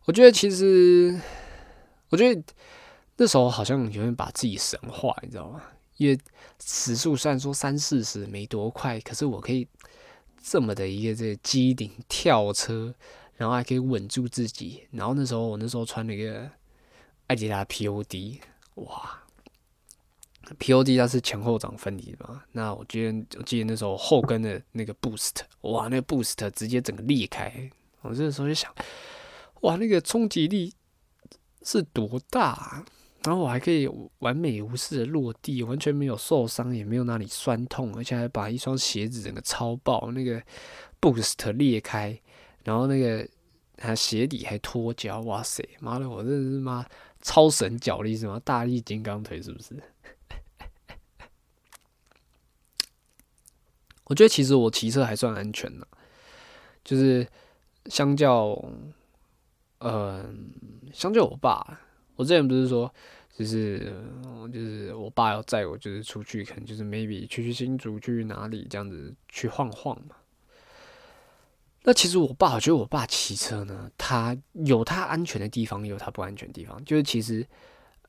[0.06, 1.20] 我觉得其实，
[2.10, 2.44] 我觉得
[3.18, 5.62] 那时候好像有点把自己神化，你知道吗？
[5.98, 6.18] 因为
[6.62, 9.68] 时速虽然说三四十没多快，可是我可以
[10.42, 12.94] 这么的一个这个机顶跳车，
[13.36, 14.88] 然后还可以稳住自己。
[14.92, 16.50] 然后那时候我那时候穿了一个
[17.28, 18.40] 艾迪达 POD，
[18.76, 19.24] 哇
[20.58, 22.44] ！P.O.D 它是前后掌分离的嘛？
[22.54, 27.70] 那我记得我记得那时候后跟的那个 Boost，哇，那个 Boost 直接整个裂开。
[28.02, 28.74] 我这时候就想，
[29.62, 30.74] 哇，那个冲击力
[31.62, 32.52] 是多大？
[32.52, 32.86] 啊
[33.24, 33.90] 然后我还可以
[34.20, 40.10] 完美无事的落地，完全没有受伤，也没有哪里酸痛，而且还把一双鞋子整个超爆。
[40.12, 40.42] 那个
[41.02, 42.18] Boost 裂开，
[42.64, 43.28] 然后那个
[43.78, 46.86] 还鞋底还脱胶，哇塞，妈的，我真的是妈
[47.22, 48.42] 超神脚力是吗？
[48.46, 49.76] 大力金刚腿是不是？
[54.06, 55.86] 我觉得其实我骑车还算安全的，
[56.86, 57.28] 就是
[57.88, 58.58] 相较，
[59.80, 60.26] 呃，
[60.94, 61.82] 相较我爸，
[62.20, 62.94] 我之前不是说，
[63.38, 63.94] 就是
[64.52, 70.18] 就是我爸要载我，就是出去，可能就是 maybe 去去新竹，去哪里这样子去晃晃嘛。
[71.84, 76.84] 那其实我爸，我觉得我爸骑车呢，他有他安全的地方，也有他不安全的地方。
[76.84, 77.48] 就是其实，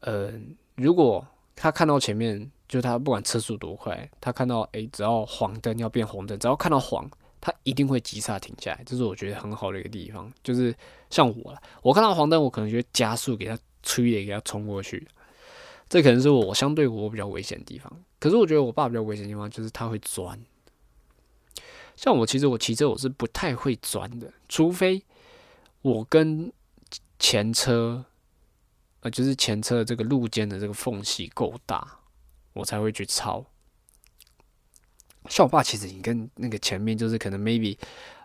[0.00, 0.32] 呃，
[0.74, 2.50] 如果他看到前面。
[2.70, 7.04] 就他不管车速多快，他看到诶，只要黄灯要变红灯，只要看到黄，
[7.40, 8.84] 他一定会急刹停下来。
[8.86, 10.32] 这是我觉得很好的一个地方。
[10.44, 10.72] 就是
[11.11, 11.52] 像我，
[11.82, 15.07] 我看到黄灯，我可能就会加速给他催也给他冲过去。
[15.89, 17.93] 这可能是我相对我比较危险的地方。
[18.18, 20.39] 可是我觉得我爸比较危险的地方就是他会钻。
[21.97, 25.03] 像我其实我骑车我是不太会钻的，除非
[25.83, 26.53] 我跟
[27.18, 28.05] 前车，
[29.01, 31.99] 呃，就是前车这个路肩的这个缝隙够大，
[32.55, 33.45] 我才会去超。
[35.28, 37.76] 像我爸其实你跟那个前面就是可能 maybe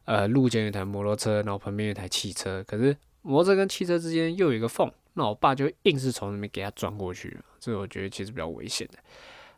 [0.06, 8.99] 呃路肩有台摩托车，然后旁边有台汽车，可是摩托车跟汽车之间又有一个缝，那我爸就硬是从那边给他钻过去，这个我觉得其实比较危险的。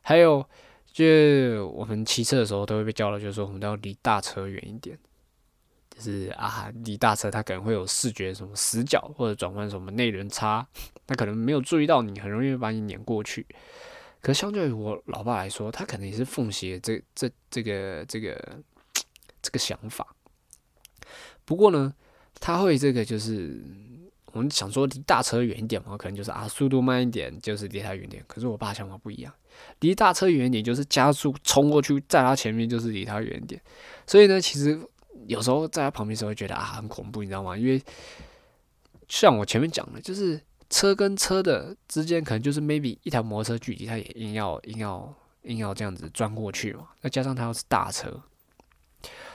[0.01, 0.43] 还有
[0.91, 4.97] 就我们骑车的时候都会被教到，就是说我们都要离大车远一点。
[5.89, 10.68] 就是啊，离大车它可能会有视觉什么死角或者转换什么内轮差，
[11.08, 13.47] 他可能没有注意到你，很容易把你碾过去。
[14.22, 18.60] 可相对于我老爸来说，他可能也是奉行这这这个这个
[19.41, 20.16] 这个想法。
[21.45, 21.91] 不过呢，
[22.39, 23.60] 他会这个就是
[24.38, 28.23] 我们想说离大车远一点嘛，可能就是啊速度慢一点，就是离他远点。
[28.27, 29.33] 可是我爸想法不一样，
[29.79, 33.59] 离大车远一点就是加速冲过去，在他前面就是离他远一点。
[34.05, 34.79] 所以呢，其实
[35.25, 37.57] 有时候在他旁边时候会觉得啊很恐怖，你知道吗？
[37.57, 37.81] 因为
[39.07, 45.11] 像我前面讲的，就是车跟车的之间可能就是 maybe 一条摩托车距离，他也硬要硬要
[45.43, 46.89] 硬要这样子钻过去嘛。
[47.01, 48.21] 再加上他又是大车，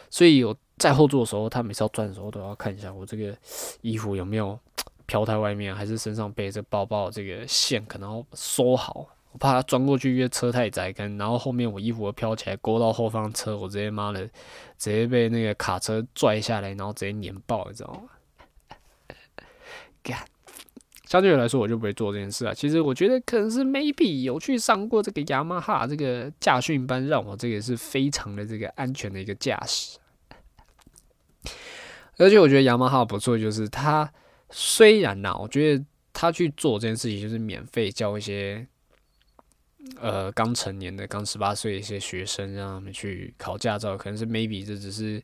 [0.08, 3.36] 所以有在后座的时候，他每次要转的时候都要看一下我这个
[3.82, 4.58] 衣服有没有
[5.06, 9.06] 飘在外面，还是身上背着包包这个线可能收好。
[9.32, 14.20] 我怕他钻过去，因为车太窄，跟然后后面我衣服飘起来勾到后方车，我直接妈的
[14.76, 18.02] 直接被那个卡车拽下来，然后直接碾爆，你知道吗？
[20.02, 20.18] 干，
[21.06, 22.52] 相对来说我就不会做这件事啊。
[22.52, 29.98] 其实我觉得可能是 maybe 有去上过这个雅马哈这个驾训班，让我这个是非常的这个安全的一个驾驶。
[32.18, 34.12] 而且我觉得雅马哈不错，就是它
[34.54, 38.66] 虽然呐，我觉得他去做这件事情就是免费教一些
[39.98, 45.22] 呃刚成年的、刚十八岁的一些学生，让他们去考驾照，可能是 maybe 这只是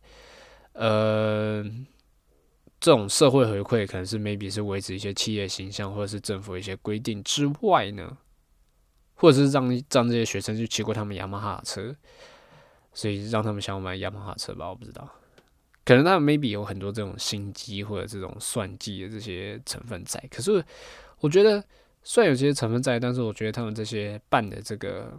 [0.73, 1.63] 呃
[2.81, 8.17] 这种社会回馈，可能是 maybe 是维持一些企业形象或者是政府一些规定之外呢，
[9.15, 11.95] 或者是让让这些学生去骑过他们雅马哈的车，
[12.95, 15.07] 所以让他们想要买雅马哈车吧，我不知道。
[15.89, 20.63] 可能他们 maybe 有很多这种心机或者这种算计的这些成分在，可是
[21.21, 21.65] 我觉得
[22.03, 25.19] 虽然有些成分在，但是我觉得他们这些办的这个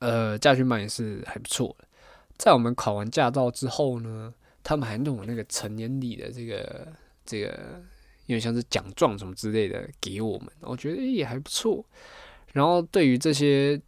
[0.00, 1.88] 呃驾训班也是还不错的。
[2.36, 6.86] 在我们考完驾照之后呢，他们还弄了那个成年礼的这个
[7.24, 7.48] 这个，
[8.26, 11.82] 有点像是奖状什么之类的给我们，我觉得也还不错。
[12.52, 13.80] 然后对于这些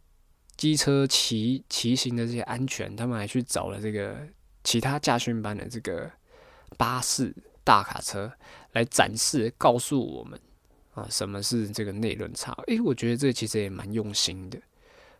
[0.57, 4.17] 机车骑骑行的这些安全，他们还去找了这个。
[4.63, 6.11] 其他驾训班的这个
[6.77, 8.31] 巴士、大卡车
[8.71, 10.39] 来展示，告诉我们
[10.93, 12.51] 啊，什么是这个内轮差？
[12.67, 14.59] 诶，我觉得这其实也蛮用心的。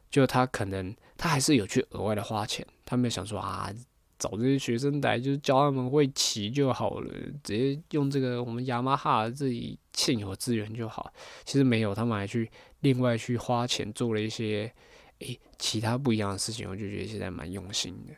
[0.10, 3.74] 就他可能他还是有去额外的花钱，他没有想说啊，
[4.20, 7.12] 找这些学生来就是教他们会骑就好了，
[7.44, 11.12] 直接用这个我们雅马哈自己现有资源就好。
[11.44, 12.50] 其实没有，他们还去
[12.82, 14.72] 另外去花钱做了一些
[15.20, 18.14] 诶其他不一样的事情，我就觉得现在蛮用心的。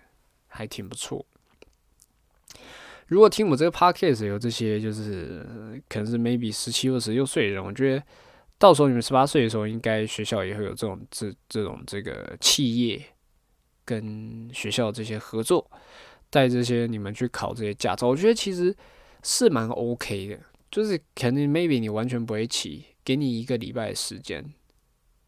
[0.55, 1.25] 还挺不错。
[3.07, 5.45] 如果听我这个 podcast 有这些，就是
[5.87, 8.03] 可能是 maybe 十七、或十六岁的人，我觉得
[8.57, 12.99] 到时候你们十八岁的时候，应该学校也会有这种这这种这个企业
[13.83, 15.69] 跟学校这些合作，
[16.31, 18.07] 带这些你们去考这些驾照。
[18.07, 18.75] 我觉得其实
[19.21, 20.39] 是蛮 OK 的，
[20.71, 24.43] 就是肯定 maybe 你完全不会骑，给你一个礼拜的时间，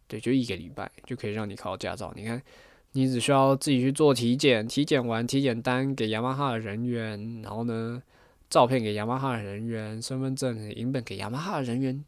[0.07, 2.11] 对，就一个礼拜就可以让你考驾照。
[2.15, 2.41] 你看。
[2.93, 8.01] 你只需要自己去做体检，体检完体检单给雅马哈的人员，然后呢，
[8.49, 12.03] 照片给雅马哈的人员，身份证影本给雅马哈的人员，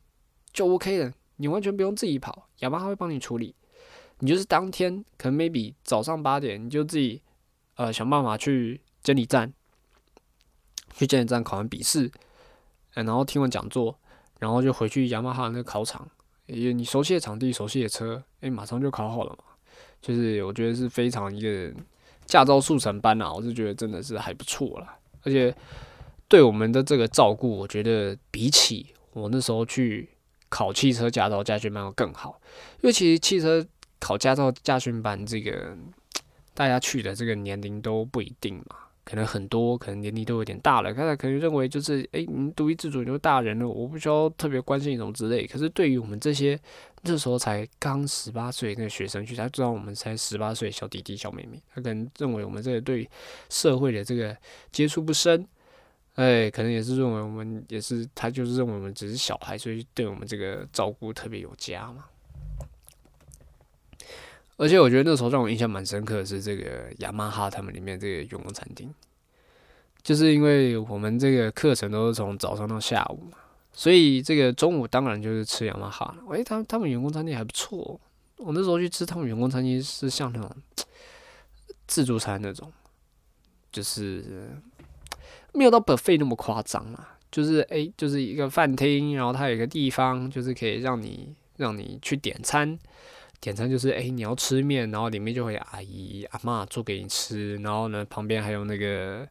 [0.51, 1.13] 就 OK 了。
[1.37, 3.55] 你完全不用自己跑，雅马哈会帮你处理。
[4.19, 7.21] 你就是当天 可能 maybe 早上八点，你就自己
[7.75, 9.53] 呃想办法去监理站，
[10.93, 12.11] 去监理站考完笔试，
[12.93, 13.97] 然后听完讲座，
[14.39, 16.09] 然后就回去雅马哈那个考场，
[16.47, 19.48] 也你熟悉的场地、熟悉的车，诶，马上就考好了嘛。
[20.01, 21.73] 就是我觉得是非常一个
[22.25, 24.97] 驾照速成班啊，我是觉得真的是还不错啦。
[25.23, 25.53] 而且
[26.27, 30.07] 对我们的这个照顾，我觉得比起我那时候去
[30.47, 32.39] 考汽车驾照驾训班要更好，
[32.81, 33.65] 因为其实汽车
[33.99, 35.75] 考驾照驾训班这个
[36.53, 38.77] 大家去的这个年龄都不一定嘛。
[39.05, 45.47] 可能很多可能年龄都有点大了，他可能认为就是诶，你独立自主，你就大人了，我不需要特别关心什么之类。
[45.47, 46.59] 可是对于我们这些
[47.01, 53.09] 那时候才刚十八岁那个学生去，他知道我们才十八岁小弟弟小妹妹，他可能认为我们这个对
[53.49, 54.35] 社会的这个
[54.71, 55.47] 接触不深，
[56.15, 62.05] 哎，可能也是认为我们也是，他就是认为我们只是小孩，所以对我们这个照顾特别有加嘛。
[64.57, 68.93] 而且我觉得那时候让我印象蛮深刻的是这个雅马哈他们里面这个员工餐厅，
[70.03, 73.37] 就是因为我们这个课程都是从早上到下午嘛，
[73.79, 76.35] 所以这个中午当然就是吃雅马哈了。
[76.35, 77.97] 诶，他他们员工餐厅还不错，
[78.35, 80.51] 我那时候去吃他们员工餐厅是像那种
[81.87, 82.69] 自助餐那种，
[83.71, 84.51] 就是
[85.53, 92.77] 没有到 buffet 那么夸张啦，就是诶，就是一个饭厅，然后它有一个地方，就是可以让你让你去点餐。
[93.39, 99.25] 点餐就是，哎、你要吃面，然后里面就会阿姨阿嬷做给你吃，然后呢，旁边还有那个，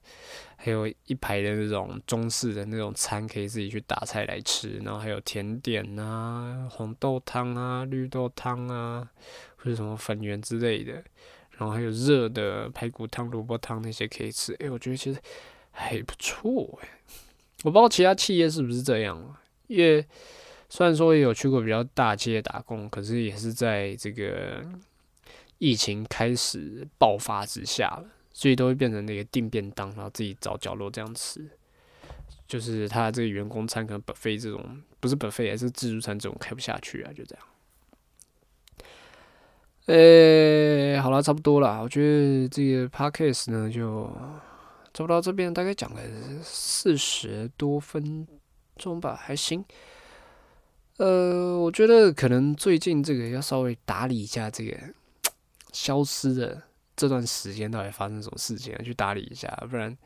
[0.61, 9.09] 还有一排的那种中式的那种餐，可以自己去打菜来吃，然后还有甜点啊，红豆汤啊，绿豆汤啊，
[9.57, 10.93] 或者什么粉圆之类的，
[11.57, 15.21] 然后还有热的排骨汤、萝卜汤那些可以吃，哎、我觉得其实
[15.71, 16.89] 还不错哎、
[17.63, 19.37] 我不知道其他企业是不是这样，
[19.69, 20.05] 因为。
[20.71, 24.63] 虽然说也有去过比较大企业打工，可是也是在这个
[25.57, 28.05] 疫情开始爆发之下了，
[28.39, 31.45] 所以都会变成那个订便当，然后自己找角落这样吃。
[32.47, 37.45] 就是他这个员工餐可能 buffet 这种不是 buffet，还是自助餐这种开不下去啊，就这样。
[39.87, 41.83] 诶、好了，差不多了。
[41.83, 44.07] 我觉得这个 podcast 呢，就
[44.95, 46.01] 差不多到这边，大概讲了
[46.45, 48.25] 四十多分
[48.77, 49.65] 钟吧，还行。
[50.99, 54.79] 呃，我觉得可能最近这个要稍微打理一下这个
[55.73, 56.63] 消失的
[56.99, 59.97] 这段时间到底发生什么事情，去打理一下，不然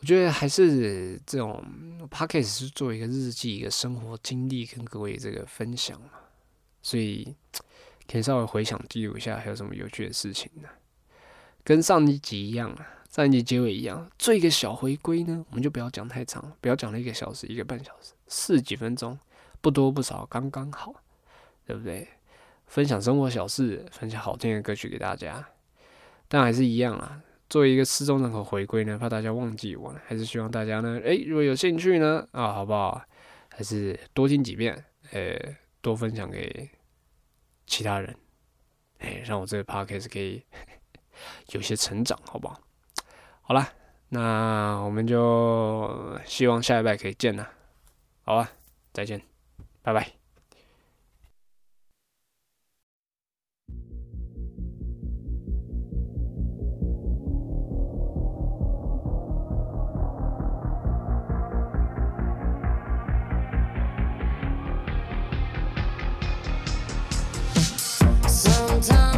[0.00, 1.64] 我觉得还是这种
[2.10, 6.10] p o d c a s 是做一个日记、一个生活经历跟各位这个分享嘛，
[6.82, 7.34] 所以
[8.10, 10.68] 可以稍微回想记录一下，还有什么有趣的事情呢？
[11.62, 19.18] 跟上一集一样啊，上一集结尾一样，做一个小回归呢，我们就不要讲太长，不要讲了一个小时、一个半小时，四十几分钟。
[19.60, 20.92] 不多不少，刚刚好，
[21.64, 22.06] 对不对？
[22.66, 25.42] 分享生活小事，分享好听的歌曲给大家，
[26.34, 27.22] 但还是一样啊。
[27.48, 33.00] 作为一个失踪人口回归呢，怕大家忘记我，还是希望大家呢，诶，如果有兴趣呢，啊，好不好？
[33.50, 35.38] 还是多听几遍，呃，
[35.80, 36.68] 多分享给
[37.66, 38.16] 其他人，
[38.98, 40.42] 诶，让我这个 podcast 可以
[41.52, 42.58] 有些成长，好不好？
[43.42, 43.72] 好啦，
[44.08, 47.48] 那我们就希望下一拜可以见啦，
[48.24, 48.50] 好吧，
[48.92, 49.22] 再见。
[49.82, 50.23] 拜拜。
[68.88, 69.13] time.